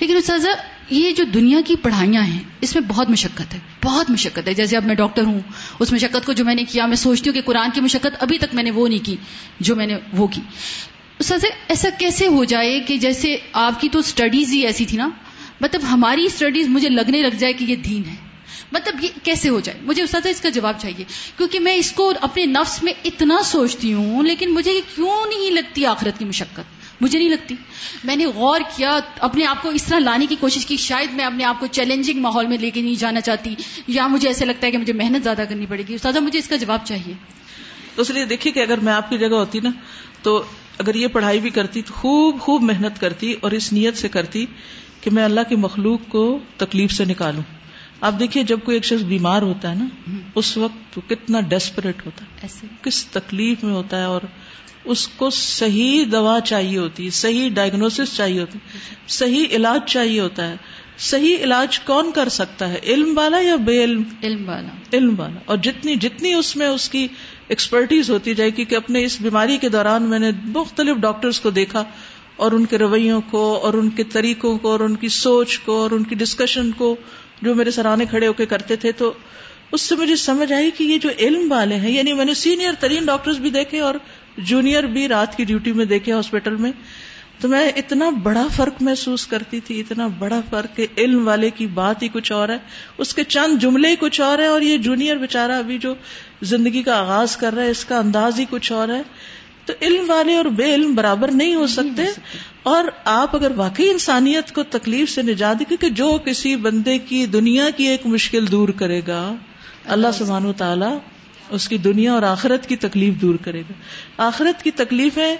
[0.00, 0.48] لیکن استاذہ،
[0.90, 4.76] یہ جو دنیا کی پڑھائیاں ہیں، اس میں بہت مشقت ہے، بہت مشقت ہے۔ جیسے
[4.76, 5.40] اب میں ڈاکٹر ہوں،
[5.78, 8.38] اس مشقت کو جو میں نے کیا، میں سوچتی ہوں کہ قرآن کی مشقت ابھی
[8.38, 9.16] تک میں نے وہ نہیں کی،
[9.60, 10.40] جو میں نے وہ کی۔
[11.18, 15.08] استاذ ایسا کیسے ہو جائے کہ جیسے آپ کی تو اسٹڈیز ہی ایسی تھی نا؟
[15.60, 18.27] مطلب ہماری اسٹڈیز مجھے لگنے لگ جائے کہ یہ دین ہے۔
[18.72, 21.04] مطلب یہ کیسے ہو جائے؟ مجھے استاد اس کا جواب چاہیے،
[21.36, 25.50] کیونکہ میں اس کو اپنے نفس میں اتنا سوچتی ہوں، لیکن مجھے یہ کیوں نہیں
[25.50, 26.60] لگتی آخرت کی مشقت؟
[27.00, 27.54] مجھے نہیں لگتی۔
[28.04, 31.24] میں نے غور کیا، اپنے آپ کو اس طرح لانے کی کوشش کی، شاید میں
[31.24, 33.54] اپنے آپ کو چیلنجنگ ماحول میں لے کے نہیں جانا چاہتی،
[33.86, 36.48] یا مجھے ایسا لگتا ہے کہ مجھے محنت زیادہ کرنی پڑے گی۔ استاد مجھے اس
[36.48, 37.14] کا جواب چاہیے۔
[37.94, 39.70] تو اس لیے دیکھیے کہ اگر میں آپ کی جگہ ہوتی نا،
[40.22, 40.42] تو
[40.78, 44.46] اگر یہ پڑھائی بھی کرتی، تو خوب خوب محنت کرتی اور اس نیت سے کرتی
[45.00, 47.57] کہ میں اللہ کی مخلوق کو تکلیف سے نکالوں۔
[48.00, 49.86] آپ دیکھیے جب کوئی ایک شخص بیمار ہوتا ہے نا
[50.34, 54.20] اس وقت کتنا ڈیسپریٹ ہوتا ہے۔ ایسے۔ کس تکلیف میں ہوتا ہے اور
[54.84, 58.58] اس کو صحیح دوا چاہیے ہوتی ہے صحیح ڈائگنوس چاہیے ہوتی
[59.08, 60.56] صحیح علاج چاہیے ہوتا ہے۔
[60.98, 65.40] صحیح علاج کون کر سکتا ہے؟ علم والا یا بے علم؟ علم والا۔ علم والا۔
[65.44, 67.08] اور جتنی جتنی اس میں اس کی
[67.48, 71.50] ایکسپرٹیز ہوتی جائے گی کہ اپنے اس بیماری کے دوران میں نے مختلف ڈاکٹرز کو
[71.50, 71.84] دیکھا
[72.36, 75.82] اور ان کے رویوں کو اور ان کے طریقوں کو اور ان کی سوچ کو
[75.82, 76.96] اور ان کی ڈسکشن کو
[77.42, 79.12] جو میرے سرانے کھڑے ہو کے کرتے تھے، تو
[79.72, 82.74] اس سے مجھے سمجھ آئی کہ یہ جو علم والے ہیں یعنی میں نے سینئر
[82.80, 83.94] ترین ڈاکٹر بھی دیکھے اور
[84.46, 86.72] جونیئر بھی رات کی ڈیوٹی میں دیکھے ہاسپٹل میں،
[87.40, 91.66] تو میں اتنا بڑا فرق محسوس کرتی تھی، اتنا بڑا فرق کہ علم والے کی
[91.74, 92.56] بات ہی کچھ اور ہے،
[92.98, 95.94] اس کے چند جملے ہی کچھ اور ہے، اور یہ جونیئر بےچارا ابھی جو
[96.42, 99.02] زندگی کا آغاز کر رہا ہے، اس کا انداز ہی کچھ اور ہے۔
[99.68, 102.02] تو علم والے اور بے علم برابر نہیں ہو سکتے۔
[102.62, 107.70] اور آپ اگر واقعی انسانیت کو تکلیف سے نجات کیونکہ جو کسی بندے کی دنیا
[107.70, 109.34] کی ایک مشکل دور کرے گا،
[109.84, 110.98] اللہ سبحان و تعالی
[111.50, 113.72] اس کی دنیا اور آخرت کی تکلیف دور کرے گا۔
[114.16, 115.36] آخرت کی تکلیفیں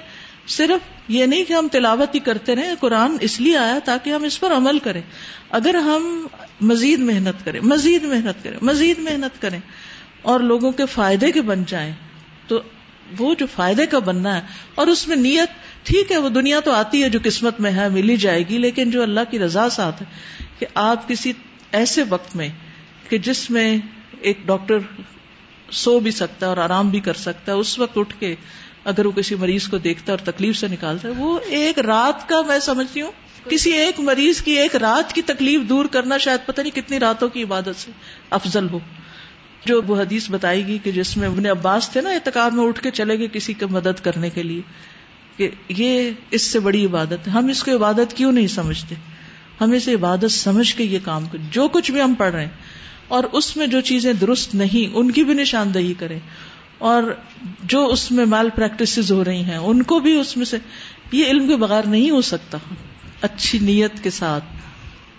[0.46, 4.24] صرف یہ نہیں کہ ہم تلاوت ہی کرتے رہے قرآن اس لیے آیا تاکہ ہم
[4.24, 5.02] اس پر عمل کریں۔
[5.50, 6.26] اگر ہم
[6.60, 9.60] مزید محنت کریں، مزید محنت کریں، مزید محنت کریں
[10.22, 11.92] اور لوگوں کے فائدے کے بن جائیں،
[12.46, 12.60] تو
[13.18, 14.40] وہ جو فائدے کا بننا ہے
[14.74, 15.50] اور اس میں نیت،
[15.82, 18.90] ٹھیک ہے، وہ دنیا تو آتی ہے جو قسمت میں ہے، ملی جائے گی، لیکن
[18.90, 20.06] جو اللہ کی رضا ساتھ ہے
[20.58, 21.32] کہ آپ کسی
[21.72, 22.48] ایسے وقت میں
[23.08, 23.76] کہ جس میں
[24.20, 24.78] ایک ڈاکٹر
[25.70, 28.34] سو بھی سکتا ہے اور آرام بھی کر سکتا ہے، اس وقت اٹھ کے
[28.84, 32.28] اگر وہ کسی مریض کو دیکھتا ہے اور تکلیف سے نکالتا ہے، وہ ایک رات
[32.28, 33.12] کا میں سمجھتی ہوں،
[33.50, 37.28] کسی ایک مریض کی ایک رات کی تکلیف دور کرنا شاید پتہ نہیں کتنی راتوں
[37.28, 37.90] کی عبادت سے
[38.30, 38.78] افضل ہو۔
[39.68, 42.80] جو وہ حدیث بتائے گی کہ جس میں ابن عباس تھے نا اعتکاب میں اٹھ
[42.80, 44.60] کے چلے گئے کسی کی مدد کرنے کے لیے،
[45.36, 48.94] کہ یہ اس سے بڑی عبادت ہے ہم اس کو عبادت کیوں نہیں سمجھتے؟
[49.60, 52.50] ہم اسے عبادت سمجھ کے یہ کام کریں، جو کچھ بھی ہم پڑھ رہے ہیں،
[53.08, 56.18] اور اس میں جو چیزیں درست نہیں، ان کی بھی نشاندہی کریں۔
[56.78, 57.02] اور
[57.64, 60.56] جو اس میں مال پریکٹس ہو رہی ہیں، ان کو بھی اس میں سے
[61.12, 62.58] یہ علم کے بغیر نہیں ہو سکتا۔
[63.20, 64.44] اچھی نیت کے ساتھ۔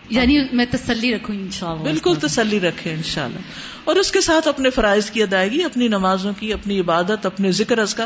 [0.09, 3.39] یعنی میں تسلی رکھوں انشاءاللہ بالکل تسلی رکھے انشاءاللہ۔
[3.83, 7.77] اور اس کے ساتھ اپنے فرائض کی ادائیگی اپنی نمازوں کی اپنی عبادت اپنے ذکر
[7.77, 8.05] از کا۔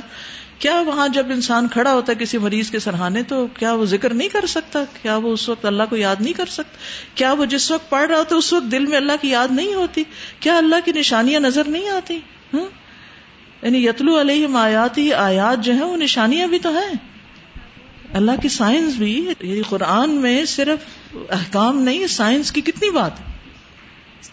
[0.59, 4.13] کیا وہاں جب انسان کھڑا ہوتا ہے کسی مریض کے سرحانے تو کیا وہ ذکر
[4.13, 6.77] نہیں کر سکتا؟ کیا وہ اس وقت اللہ کو یاد نہیں کر سکتا؟
[7.15, 9.73] کیا وہ جس وقت پڑھ رہا ہوتا اس وقت دل میں اللہ کی یاد نہیں
[9.73, 10.03] ہوتی؟
[10.39, 12.19] کیا اللہ کی نشانیاں نظر نہیں آتی؟
[12.53, 12.65] ہاں
[13.61, 17.12] یعنی یتلو علیہ آیاتی آیات جو ہیں وہ نشانیاں بھی تو ہیں۔
[18.13, 20.79] اللہ کی سائنس بھی یعنی قرآن میں صرف
[21.29, 23.11] احکام نہیں سائنس کی کتنی بات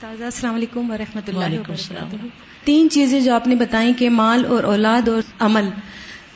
[0.02, 2.26] السلام علیکم و رحمۃ اللہ وبرکاتہ۔
[2.64, 5.68] تین چیزیں جو آپ نے بتائیں کہ مال اور اولاد اور عمل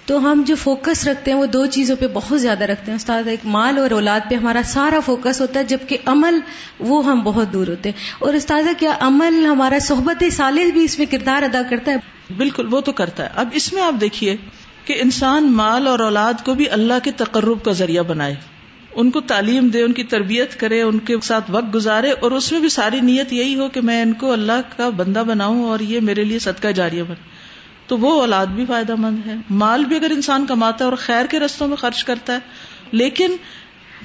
[0.06, 3.28] تو ہم جو فوکس رکھتے ہیں وہ دو چیزوں پہ بہت زیادہ رکھتے ہیں۔ استاد
[3.28, 6.40] ایک مال اور اولاد پہ ہمارا سارا فوکس ہوتا ہے جبکہ عمل
[6.78, 10.98] وہ ہم بہت دور ہوتے ہیں۔ اور استاذہ کیا عمل ہمارا صحبت سالے بھی اس
[10.98, 11.96] میں کردار ادا کرتا ہے؟
[12.36, 14.36] بالکل وہ تو کرتا ہے۔ اب اس میں آپ دیکھیے
[14.84, 18.34] کہ انسان مال اور اولاد کو بھی اللہ کے تقرب کا ذریعہ بنائے۔
[18.94, 22.52] ان کو تعلیم دے، ان کی تربیت کرے، ان کے ساتھ وقت گزارے، اور اس
[22.52, 25.80] میں بھی ساری نیت یہی ہو کہ میں ان کو اللہ کا بندہ بناؤں اور
[25.80, 27.28] یہ میرے لیے صدقہ جاریہ بنے
[27.86, 31.26] تو وہ اولاد بھی فائدہ مند ہے۔ مال بھی اگر انسان کماتا ہے اور خیر
[31.26, 32.38] کے رستوں میں خرچ کرتا ہے،
[32.92, 33.36] لیکن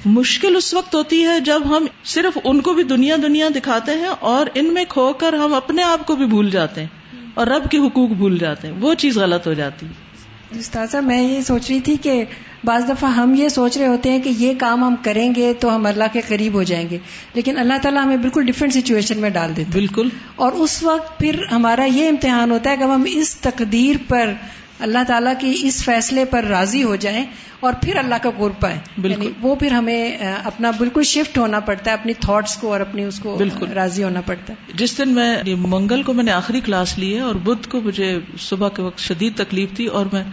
[0.04, 4.06] مشکل اس وقت ہوتی ہے جب ہم صرف ان کو بھی دنیا دنیا دکھاتے ہیں
[4.06, 6.88] اور ان میں کھو کر ہم اپنے آپ کو بھی بھول جاتے ہیں
[7.34, 10.09] اور رب کے حقوق بھول جاتے ہیں۔ وہ چیز غلط ہو جاتی ہے۔
[10.58, 12.24] استاذہ میں یہ سوچ رہی تھی کہ
[12.64, 15.76] بعض دفعہ ہم یہ سوچ رہے ہوتے ہیں کہ یہ کام ہم کریں گے تو
[15.76, 16.98] ہم اللہ کے قریب ہو جائیں گے
[17.34, 21.44] لیکن اللہ تعالیٰ ہمیں بالکل ڈفرینٹ سچویشن میں ڈال دیتے بالکل۔ اور اس وقت پھر
[21.52, 24.32] ہمارا یہ امتحان ہوتا ہے کہ ہم اس تقدیر پر
[24.80, 27.24] اللہ تعالیٰ کی اس فیصلے پر راضی ہو جائیں
[27.60, 31.90] اور پھر اللہ کا پائے بالکل۔ یعنی وہ پھر ہمیں اپنا بالکل شفٹ ہونا پڑتا
[31.90, 35.08] ہے اپنی تھاٹس کو اور اپنی اس کو بالکل۔ راضی ہونا پڑتا ہے۔ جس دن
[35.08, 38.82] میں منگل کو میں نے آخری کلاس لی ہے اور بدھ کو مجھے صبح کے
[38.82, 40.24] وقت شدید تکلیف تھی اور میں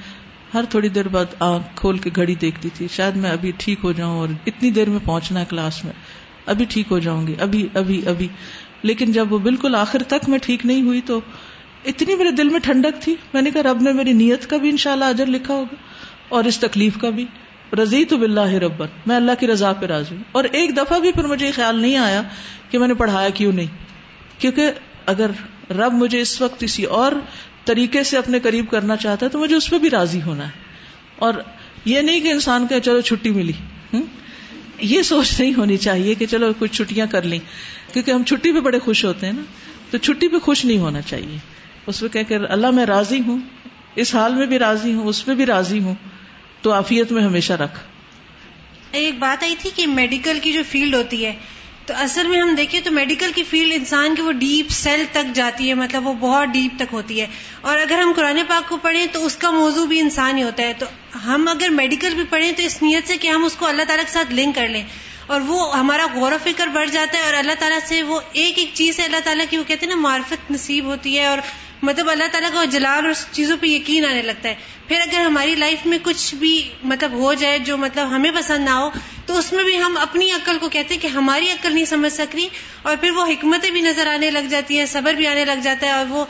[0.54, 3.92] ہر تھوڑی دیر بعد آنکھ کھول کے گھڑی دیکھتی تھی۔ شاید میں ابھی ٹھیک ہو
[3.92, 5.94] جاؤں اور اتنی دیر میں پہنچنا ہے کلاس میں۔
[6.46, 8.28] ابھی ٹھیک ہو جاؤں گی ابھی ابھی ابھی۔
[8.84, 11.20] لیکن جب وہ بالکل آخر تک میں ٹھیک نہیں ہوئی تو
[11.88, 14.70] اتنی میرے دل میں ٹھنڈک تھی۔ میں نے کہا، رب نے میری نیت کا بھی
[14.70, 15.76] ان شاء اللہ اجر لکھا ہوگا
[16.30, 17.26] اور اس تکلیف کا بھی۔
[17.84, 21.12] رضی تو بلّہ ربن میں اللہ کی رضا پہ راضی ہوں۔ اور ایک دفعہ بھی
[21.12, 22.24] پھر مجھے یہ خیال نہیں آیا
[22.70, 23.66] کہ میں نے پڑھایا کیوں نہیں۔
[24.38, 24.72] کیونکہ
[25.06, 25.32] اگر
[25.70, 27.12] رب مجھے اس وقت کسی اور
[27.66, 30.52] طریقے سے اپنے قریب کرنا چاہتا ہے، تو مجھے اس پہ بھی راضی ہونا ہے۔
[31.16, 31.34] اور
[31.86, 33.54] یہ نہیں کہ انسان کا چلو چھٹی ملی۔
[34.80, 37.40] یہ سوچ نہیں ہونی چاہیے کہ چلو کچھ چھٹیاں کر لیں۔
[37.94, 39.42] کیونکہ ہم چھٹی پہ بڑے خوش ہوتے ہیں نا،
[39.92, 41.38] تو چھٹی پہ خوش نہیں ہونا چاہیے۔
[41.88, 43.40] اس پہ کہ اللہ میں راضی ہوں،
[43.96, 45.96] اس حال میں بھی راضی ہوں، اس پہ بھی راضی ہوں،
[46.62, 47.80] تو آفیت میں ہمیشہ رکھ۔
[48.92, 51.34] ایک بات آئی تھی کہ میڈیکل کی جو فیلڈ ہوتی ہے،
[51.86, 55.36] تو اصل میں ہم دیکھیں تو میڈیکل کی فیلڈ انسان کی وہ ڈیپ سیل تک
[55.36, 57.28] جاتی ہے مطلب وہ بہت ڈیپ تک ہوتی ہے۔
[57.62, 60.64] اور اگر ہم قرآن پاک کو پڑھیں تو اس کا موضوع بھی انسان ہی ہوتا
[60.64, 60.86] ہے۔ تو
[61.26, 64.06] ہم اگر میڈیکل بھی پڑھیں تو اس نیت سے کہ ہم اس کو اللہ تعالیٰ
[64.06, 64.84] کے ساتھ لنک کر لیں۔
[65.28, 68.60] اور وہ ہمارا غور و فکر بڑھ جاتا ہے اور اللہ تعالیٰ سے وہ ایک
[68.60, 71.38] ایک چیز ہے اللہ تعالیٰ کی وہ کہتے ہیں نا، معرفت نصیب ہوتی ہے اور
[71.82, 74.56] مطلب اللہ تعالیٰ کا جلال اور چیزوں پہ یقین آنے لگتا ہے۔
[74.88, 78.70] پھر اگر ہماری لائف میں کچھ بھی مطلب ہو جائے جو مطلب ہمیں پسند نہ
[78.70, 78.90] ہو،
[79.26, 82.14] تو اس میں بھی ہم اپنی عقل کو کہتے ہیں کہ ہماری عقل نہیں سمجھ
[82.14, 82.48] سکتی
[82.82, 85.88] اور پھر وہ حکمتیں بھی نظر آنے لگ جاتی ہیں، صبر بھی آنے لگ جاتا
[85.88, 86.26] ہے اور وہ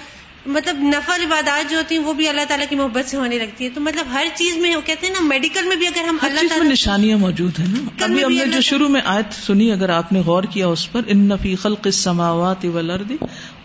[0.48, 3.66] مطلب نفل عبادات جو ہوتی ہیں وہ بھی اللہ تعالیٰ کی محبت سے ہونے لگتی
[3.66, 6.18] ہے تو مطلب ہر چیز میں وہ کہتے ہیں نا میڈیکل میں بھی اگر ہم
[6.22, 9.72] اللہ چیز میں نشانیاں موجود ہیں نا۔ ابھی ہم نے جو شروع میں آیت سنی
[9.72, 13.12] اگر آپ نے غور کیا اس پر ان نفی خلق السماوات والارض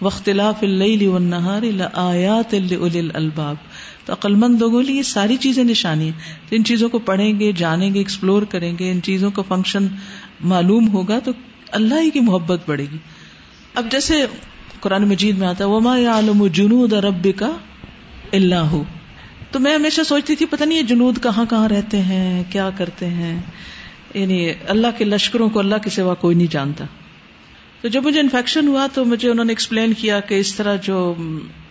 [0.02, 3.56] واختلاف اللیل والنہار لآیات لأولی الالباب
[4.04, 7.94] تو عقل مند لوگوں لیے ساری چیزیں نشانی ہیں۔ ان چیزوں کو پڑھیں گے جانیں
[7.94, 9.86] گے ایکسپلور کریں گے ان چیزوں کا فنکشن
[10.44, 11.32] معلوم ہوگا تو
[11.70, 12.96] اللہ ہی کی محبت بڑھے گی۔
[13.74, 14.26] اب جیسے
[14.82, 17.50] قرآن مجید میں آتا ہے، وما عالم جنود رب کا
[18.32, 18.82] اللہ
[19.50, 23.06] تو میں ہمیشہ سوچتی تھی، پتہ نہیں یہ جنود کہاں کہاں رہتے ہیں، کیا کرتے
[23.06, 23.40] ہیں۔
[24.14, 26.84] یعنی اللہ کے لشکروں کو اللہ کے سوا کوئی نہیں جانتا۔
[27.80, 31.14] تو جب مجھے انفیکشن ہوا تو مجھے انہوں نے ایکسپلین کیا کہ اس طرح جو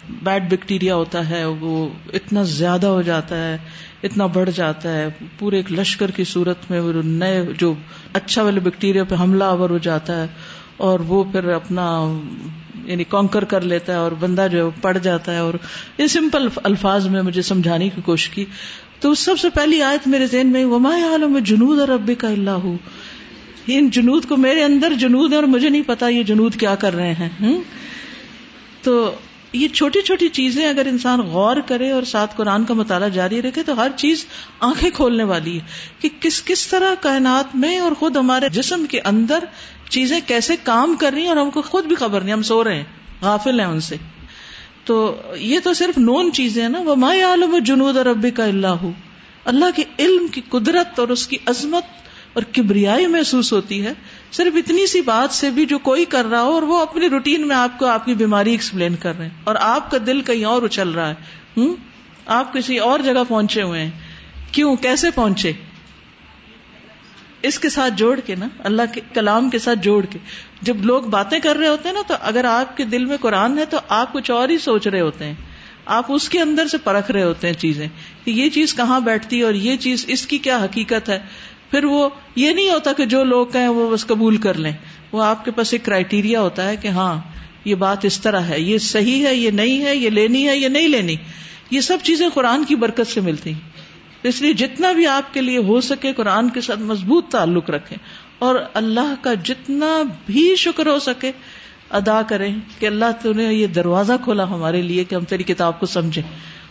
[0.10, 3.58] بیڈ بیکٹیریا ہوتا ہے، وہ اتنا زیادہ ہو جاتا ہے،
[4.04, 5.08] اتنا بڑھ جاتا ہے۔
[5.40, 7.74] پورے ایک لشکر کی صورت میں وہ نئے جو
[8.14, 10.28] اچھا والے بیکٹیریا پہ حملہ آور ہو جاتا ہے
[10.78, 12.20] اور وہ پھر اپنا
[12.86, 15.54] یعنی کانکر کر لیتا ہے اور بندہ جو پڑ جاتا ہے اور
[15.98, 18.46] یہ سمپل الفاظ میں مجھے سمجھانے کی کوشش کی۔
[19.00, 22.50] تو سب سے پہلی آیت میرے ذہن میں وما عالم جنود اور رب کا اللہ
[22.50, 22.78] ہوں
[23.68, 26.96] ان جنود کو میرے اندر جنود ہے اور مجھے نہیں پتا یہ جنود کیا کر
[26.96, 27.58] رہے ہیں۔
[28.82, 29.16] تو
[29.54, 33.64] یہ چھوٹی چھوٹی چیزیں اگر انسان غور کرے اور ساتھ قرآن کا مطالعہ جاری رکھے
[33.64, 34.26] تو ہر چیز
[34.60, 35.66] آنکھیں کھولنے والی ہے
[36.00, 39.40] کہ کس کس طرح کائنات میں اور خود ہمارے جسم کے اندر
[39.92, 42.64] چیزیں کیسے کام کر رہی ہیں اور ہم کو خود بھی خبر نہیں، ہم سو
[42.64, 42.84] رہے ہیں،
[43.22, 43.96] غافل ہیں ان سے۔
[44.86, 48.68] تو یہ تو صرف نون چیزیں نا۔ وہ ماں عالم جنود اور ربی کا اللہ
[48.68, 48.92] ہو
[49.46, 51.84] اللہ کے علم کی قدرت اور اس کی عظمت
[52.34, 53.94] اور کبریائی محسوس ہوتی ہے۔
[54.32, 57.48] صرف اتنی سی بات سے بھی جو کوئی کر رہا ہو اور وہ اپنی روٹین
[57.48, 60.46] میں آپ کو، آپ کی بیماری ایکسپلین کر رہے ہیں۔ اور آپ کا دل کہیں
[60.46, 61.16] اور اچل رہا ہے۔
[61.58, 61.76] ہوں
[62.26, 63.92] آپ کسی اور جگہ پہنچے ہوئے ہیں۔
[64.52, 65.52] کیوں؟ کیسے پہنچے؟
[67.44, 70.20] اس کے ساتھ جوڑ کے نا، اللہ کے کلام کے ساتھ جوڑ کے۔
[70.62, 73.58] جب لوگ باتیں کر رہے ہوتے ہیں نا، تو اگر آپ کے دل میں قرآن
[73.58, 75.34] ہے تو آپ کچھ اور ہی سوچ رہے ہوتے ہیں۔
[75.86, 77.88] آپ اس کے اندر سے پرکھ رہے ہوتے ہیں چیزیں
[78.26, 81.20] کہ یہ چیز کہاں بیٹھتی ہے اور یہ چیز اس کی کیا حقیقت ہے۔
[81.72, 84.72] پھر وہ یہ نہیں ہوتا کہ جو لوگ کہیں وہ بس قبول کر لیں۔
[85.12, 87.22] وہ آپ کے پاس ایک کرائٹیریا ہوتا ہے کہ ہاں
[87.66, 90.68] یہ بات اس طرح ہے، یہ صحیح ہے، یہ نہیں ہے، یہ لینی ہے، یہ
[90.68, 91.16] نہیں لینی۔
[91.72, 93.81] یہ سب چیزیں قرآن کی برکت سے ملتی۔ ہیں
[94.24, 97.98] اس لیے جتنا بھی آپ کے لیے ہو سکے قرآن کے ساتھ مضبوط تعلق رکھیں
[98.40, 101.32] اور اللہ کا جتنا بھی شکر ہو سکے
[101.90, 105.80] ادا کریں کہ اللہ تو نے یہ دروازہ کھولا ہمارے لیے کہ ہم تیری کتاب
[105.80, 106.24] کو سمجھیں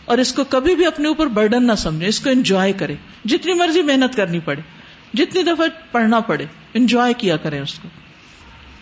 [0.05, 2.95] اور اس کو کبھی بھی اپنے اوپر برڈن نہ سمجھے اس کو انجوائے کرے
[3.25, 4.61] جتنی مرضی محنت کرنی پڑے،
[5.13, 7.87] جتنی دفعہ پڑھنا پڑے انجوائے کیا کریں اس کو۔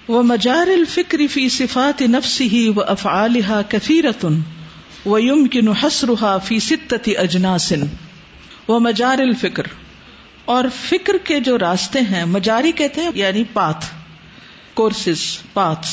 [0.08, 4.42] وہ مجار الفکر فی صفات نفس ہی و افعالحا کثیرتن
[5.06, 7.80] و یم کی نحسرا فی ستتی اجناسن
[8.70, 9.64] وہ مجار الفکر۔
[10.46, 13.86] اور فکر کے جو راستے ہیں، مجاری کہتے ہیں یعنی پاتھ
[14.74, 15.88] کورسز پاتھ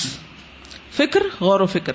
[0.97, 1.93] فکر، غور و فکر۔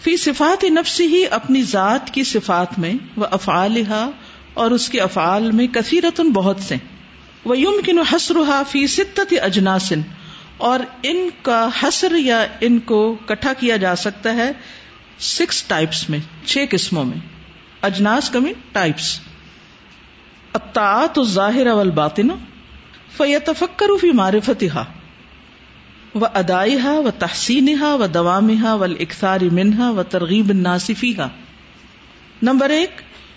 [0.00, 4.10] فی صفات نفسی ہی اپنی ذات کی صفات میں وہ افعالحا
[4.54, 6.76] اور اس کے افعال میں کثیرتن بہت سے۔
[7.44, 10.00] وہ یم کن حسرا فی ست اجناسن
[10.56, 14.52] اور ان کا حسر یا ان کو کٹھا کیا جا سکتا ہے
[15.20, 17.18] سکس ٹائپس میں، چھ قسموں میں۔
[17.82, 19.20] اجناس کمی ٹائپس
[20.56, 22.28] اب ظاہر اول باطن
[23.16, 24.82] فیتفکر فی معرفتہ
[26.14, 31.18] و ادائی ہا و تحسین ہا و دوام ہا و اکثار منہا و ترغیب ناصفی
[31.18, 31.28] ہا
[32.42, 32.90] نمبر ایک،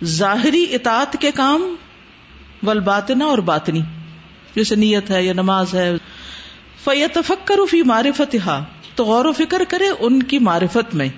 [0.03, 1.75] ظاہری اطاعت کے کام
[2.63, 3.81] والباطنہ اور باطنی
[4.55, 5.91] جیسے نیت ہے یا نماز ہے۔
[6.83, 8.63] فیتفکر فی معرفت ہا
[8.95, 11.09] تو غور و فکر کرے ان کی معرفت میں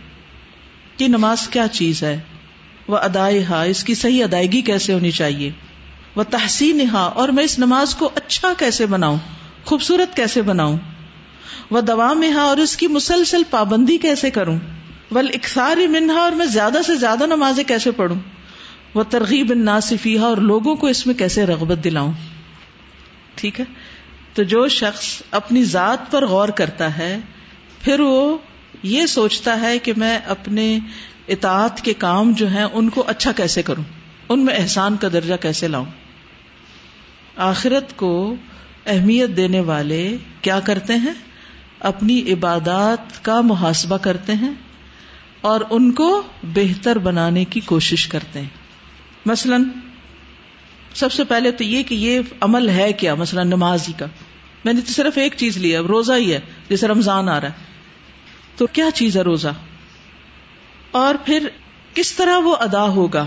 [0.97, 2.19] کہ نماز کیا چیز ہے۔
[2.87, 5.51] وہ ادائے ہا اس کی صحیح ادائیگی کیسے ہونی چاہیے؟
[6.15, 9.17] وہ تحسین اور میں اس نماز کو اچھا کیسے بناؤں؟
[9.65, 10.77] خوبصورت کیسے بناؤں؟
[11.71, 14.57] وہ دوا میں ہا اور اس کی مسلسل پابندی کیسے کروں؟
[15.11, 18.17] ول اکثار منہا، اور میں زیادہ سے زیادہ نمازیں کیسے پڑھوں؟
[18.93, 22.11] وہ ترغیب ناصفی اور لوگوں کو اس میں کیسے رغبت دلاؤں؟
[23.35, 23.65] ٹھیک ہے؟
[24.33, 27.19] تو جو شخص اپنی ذات پر غور کرتا ہے،
[27.81, 28.37] پھر وہ
[28.83, 30.79] یہ سوچتا ہے کہ میں اپنے
[31.27, 33.83] اطاعت کے کام جو ہیں، ان کو اچھا کیسے کروں؟
[34.29, 35.85] ان میں احسان کا درجہ کیسے لاؤں؟
[37.41, 38.35] آخرت کو
[38.85, 41.13] اہمیت دینے والے کیا کرتے ہیں؟
[41.79, 44.53] اپنی عبادات کا محاسبہ کرتے ہیں
[45.41, 48.49] اور ان کو بہتر بنانے کی کوشش کرتے ہیں۔
[49.25, 49.63] مثلاً،
[50.93, 54.05] سب سے پہلے تو یہ کہ یہ عمل ہے کیا؟ مثلا نماز ہی کا۔
[54.65, 56.39] میں نے تو صرف ایک چیز لیا روزہ ہی ہے،
[56.69, 57.53] جیسے رمضان آ رہا ہے۔
[58.55, 59.53] تو کیا چیز ہے روزہ؟
[60.91, 61.49] اور پھر
[61.93, 63.25] کس طرح وہ ادا ہوگا؟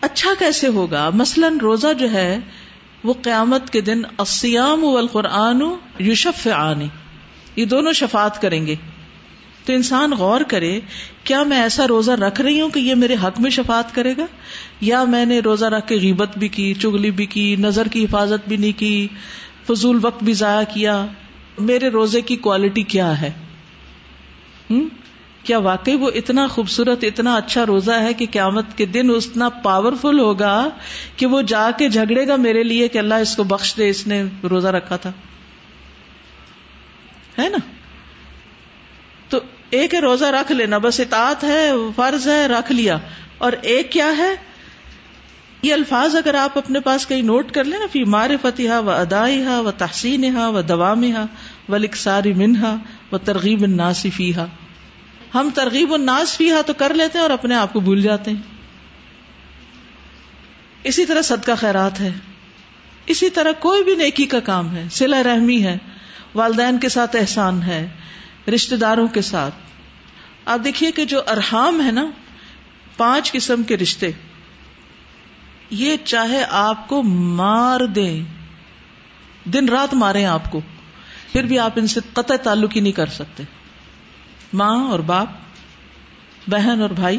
[0.00, 2.38] اچھا کیسے ہوگا؟ مثلاً روزہ جو ہے
[3.04, 5.62] وہ قیامت کے دن اسیام والقرآن
[5.98, 6.88] یوشف آنی
[7.56, 8.74] یہ دونوں شفات کریں گے۔
[9.64, 10.80] تو انسان غور کرے،
[11.24, 14.26] کیا میں ایسا روزہ رکھ رہی ہوں کہ یہ میرے حق میں شفات کرے گا؟
[14.80, 18.48] یا میں نے روزہ رکھ کے غیبت بھی کی، چگلی بھی کی، نظر کی حفاظت
[18.48, 19.08] بھی نہیں کی،
[19.66, 21.06] فضول وقت بھی ضائع کیا؟
[21.58, 23.30] میرے روزے کی کوالٹی کیا ہے؟
[25.44, 30.18] کیا واقعی وہ اتنا خوبصورت، اتنا اچھا روزہ ہے کہ قیامت کے دن اتنا پاورفل
[30.18, 30.68] ہوگا
[31.16, 34.06] کہ وہ جا کے جھگڑے گا میرے لیے کہ اللہ اس کو بخش دے، اس
[34.06, 35.12] نے روزہ رکھا تھا۔
[37.38, 37.58] ہے نا؟
[39.28, 39.38] تو
[39.70, 42.98] ایک ہے روزہ رکھ لینا، بس اطاعت ہے، فرض ہے، رکھ لیا۔
[43.38, 44.34] اور ایک کیا ہے؟
[45.62, 48.90] یہ الفاظ اگر آپ اپنے پاس کہیں نوٹ کر لیں نا فی مار فتح و
[48.90, 51.26] ادائی ہا و تحسین ہا و دوام ہا
[51.68, 52.76] و لکساری منہا
[53.12, 54.46] و ترغیب الناس فی ہا
[55.34, 58.30] ہم ترغیب الناس فی ہا تو کر لیتے ہیں اور اپنے آپ کو بھول جاتے
[58.30, 58.42] ہیں۔
[60.84, 62.10] اسی طرح صدقہ خیرات ہے۔
[63.06, 65.78] اسی طرح کوئی بھی نیکی کا کام ہے سلا رحمی ہے،
[66.34, 67.88] والدین کے ساتھ احسان ہے
[68.54, 69.54] رشتے داروں کے ساتھ۔
[70.44, 72.06] آپ دیکھیے کہ جو ارحام ہے نا،
[72.96, 74.10] پانچ قسم کے رشتے،
[75.70, 78.24] یہ چاہے آپ کو مار دیں،
[79.44, 80.60] دن رات مارے آپ کو،
[81.32, 83.42] پھر بھی آپ ان سے قطع تعلق ہی نہیں کر سکتے۔
[84.54, 85.28] ماں اور باپ،
[86.46, 87.18] بہن اور بھائی،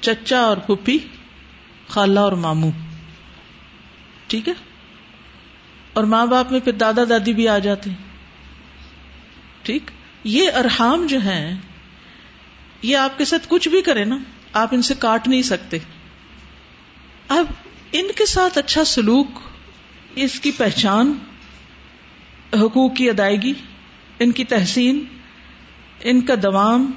[0.00, 0.98] چچا اور پھپھی
[1.88, 2.70] خالہ اور ماموں۔
[4.26, 4.52] ٹھیک ہے؟
[5.92, 7.96] اور ماں باپ میں پھر دادا دادی بھی آ جاتے ہیں۔
[9.62, 9.90] ٹھیک؟
[10.24, 11.56] یہ ارحام جو ہیں،
[12.82, 14.18] یہ آپ کے ساتھ کچھ بھی کرے نا،
[14.52, 15.78] آپ ان سے کاٹ نہیں سکتے۔
[17.28, 17.46] اب
[17.92, 19.28] ان کے ساتھ اچھا سلوک،
[20.14, 21.12] اس کی پہچان،
[22.52, 23.52] حقوق کی ادائیگی،
[24.18, 25.04] ان کی تحسین
[26.00, 26.90] ان کا دوام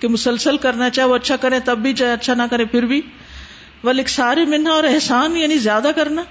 [0.00, 3.00] کہ مسلسل کرنا چاہے وہ اچھا کرے تب بھی چاہے اچھا نہ کرے پھر بھی۔
[3.82, 6.22] وہ سارے منا اور احسان یعنی زیادہ کرنا۔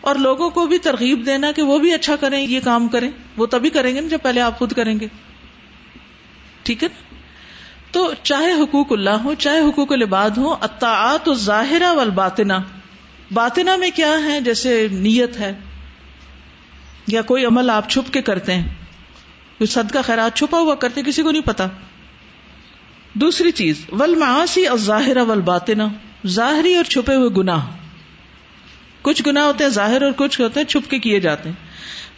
[0.00, 3.46] اور لوگوں کو بھی ترغیب دینا کہ وہ بھی اچھا کریں، یہ کام کریں۔ وہ
[3.46, 5.06] تبھی کریں گے نا جب پہلے آپ خود کریں گے۔
[6.62, 7.14] ٹھیک ہے نا؟
[7.90, 12.52] تو چاہے حقوق اللہ ہو چاہے حقوق العباد ہو اطاعت و ظاہرہ والباطنہ۔
[13.34, 15.54] باطنہ میں کیا ہے؟ جیسے نیت ہے۔
[17.06, 18.85] یا کوئی عمل آپ چھپ کے کرتے ہیں۔
[19.58, 21.66] کوئی صدقہ خیرات چھپا ہوا کرتے کسی کو نہیں پتا۔
[23.14, 25.86] دوسری چیز ول معاشی اور ظاہر ول باطنا
[26.26, 27.66] ظاہری اور چھپے ہوئے گناہ۔
[29.02, 31.66] کچھ گنا ہوتے ہیں ظاہر اور کچھ ہوتے ہیں چھپ کے کیے جاتے ہیں۔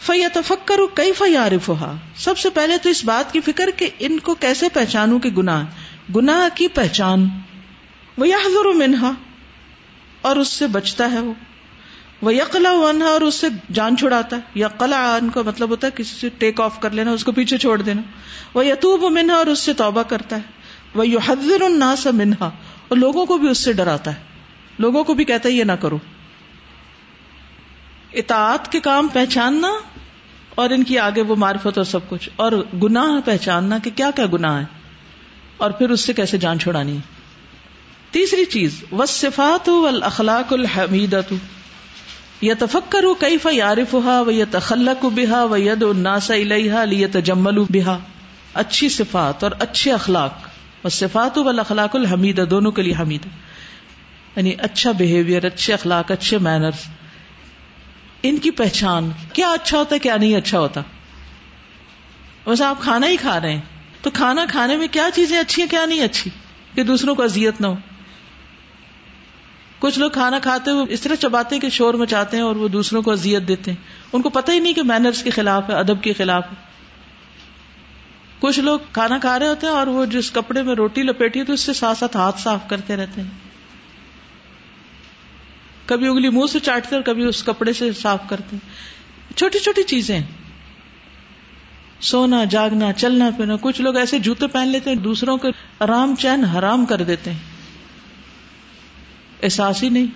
[0.00, 1.70] فیا تفکر کئی فیارف
[2.16, 5.64] سب سے پہلے تو اس بات کی فکر کہ ان کو کیسے پہچانوں کہ گناہ
[6.16, 7.28] گناہ کی پہچان
[8.18, 8.36] وہ یا
[8.74, 9.12] منہا
[10.20, 11.32] اور اس سے بچتا ہے وہ۔
[12.22, 15.92] وہ یقلا ونہا اور اس سے جان چھڑاتا ہے۔ یقلا ان کا مطلب ہوتا ہے
[15.96, 18.02] کسی سے ٹیک آف کر لینا، اس کو پیچھے چھوڑ دینا۔
[18.54, 20.42] وہ یتوب منہا اور اس سے توبہ کرتا ہے۔
[20.94, 22.50] وہ یو حضر الناس منہا
[22.88, 24.22] اور لوگوں کو بھی اس سے ڈراتا ہے۔
[24.78, 25.98] لوگوں کو بھی کہتا ہے، یہ نہ کرو۔
[28.12, 29.70] اطاعت کے کام پہچاننا
[30.54, 32.52] اور ان کی آگے وہ معرفت اور سب کچھ۔ اور
[32.82, 34.64] گناہ پہچاننا کہ کیا کیا گناہ ہے۔
[35.56, 37.00] اور پھر اس سے کیسے جان چھڑانی ہے۔
[38.10, 39.70] تیسری چیز و صفات
[40.02, 41.32] اخلاق الحمیدت
[42.40, 47.58] یا تفکر کئی فارف ہا و یا تخلق بحا و ید الناس الحا لی تجمل
[47.58, 47.98] بحا
[48.54, 50.34] اچھی صفات اور اچھے اخلاق۔
[50.82, 53.26] اور صفات و اخلاق الحمید دونوں کے لیے حمید۔
[54.36, 56.86] یعنی اچھا بہیویئر اچھے اخلاق، اچھے مینرز
[58.22, 60.80] ان کی پہچان، کیا اچھا ہوتا ہے، کیا نہیں اچھا ہوتا۔
[62.46, 63.60] ویسے آپ کھانا ہی کھا رہے ہیں۔
[64.02, 66.30] تو کھانا کھانے میں کیا چیزیں اچھی ہیں، کیا نہیں اچھی؟
[66.74, 67.74] کہ دوسروں کو اذیت نہ ہو۔
[69.78, 72.68] کچھ لوگ کھانا کھاتے ہوئے اس طرح چباتے ہیں کہ شور مچاتے ہیں اور وہ
[72.68, 75.74] دوسروں کو اذیت دیتے ہیں۔ ان کو پتہ ہی نہیں کہ مینرس کے خلاف ہے،
[75.74, 76.68] ادب کے خلاف ہے۔
[78.38, 81.52] کچھ لوگ کھانا کھا رہے ہوتے ہیں اور وہ جس کپڑے میں روٹی لپیٹی تو
[81.52, 83.28] اس سے ساتھ ساتھ ہاتھ صاف کرتے رہتے ہیں۔
[85.86, 88.56] کبھی اگلی منہ سے چاٹتے اور کبھی اس کپڑے سے صاف کرتے
[89.36, 90.20] چھوٹی چھوٹی چیزیں۔
[92.00, 95.48] سونا، جاگنا، چلنا پھرنا، کچھ لوگ ایسے جوتے پہن لیتے ہیں، دوسروں کے
[95.80, 97.57] آرام چین حرام کر دیتے ہیں۔
[99.42, 100.06] احساس ہی نہیں،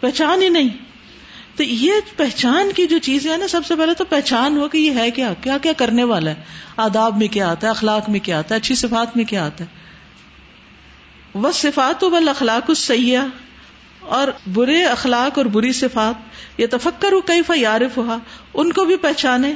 [0.00, 0.68] پہچان ہی نہیں۔
[1.56, 4.78] تو یہ پہچان کی جو چیزیں ہیں نا، سب سے پہلے تو پہچان ہو کہ
[4.78, 6.42] یہ ہے کیا کیا کیا کرنے والا ہے۔
[6.76, 9.64] آداب میں کیا آتا ہے، اخلاق میں کیا آتا ہے، اچھی صفات میں کیا آتا
[9.64, 9.84] ہے۔
[11.34, 13.26] وہ صفات و بل اخلاق اس سیاح
[14.00, 16.14] اور برے اخلاق اور بری صفات
[16.60, 18.18] یہ تفکر ہو کئی فارف ہوا
[18.54, 19.54] ان کو بھی پہچانے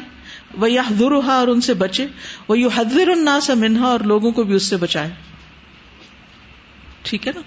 [0.54, 0.82] وہ یا
[1.26, 2.06] اور ان سے بچے۔
[2.48, 5.10] وہ یو حضر النا منہا اور لوگوں کو بھی اس سے بچائے۔
[7.02, 7.40] ٹھیک ہے نا؟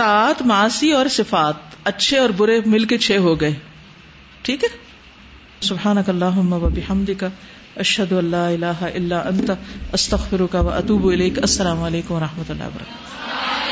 [0.00, 3.54] طاعت ماسی اور صفات اچھے اور برے مل کے چھ ہو گئے۔
[4.42, 4.68] ٹھیک ہے؟
[5.60, 6.40] سبحان اللہ
[6.90, 7.28] حمد کا
[7.76, 9.50] اشد اللہ اللہ اللہ انت
[9.92, 13.69] استخر کا اطوب السلام علیکم و رحمۃ اللہ وبرکاتہ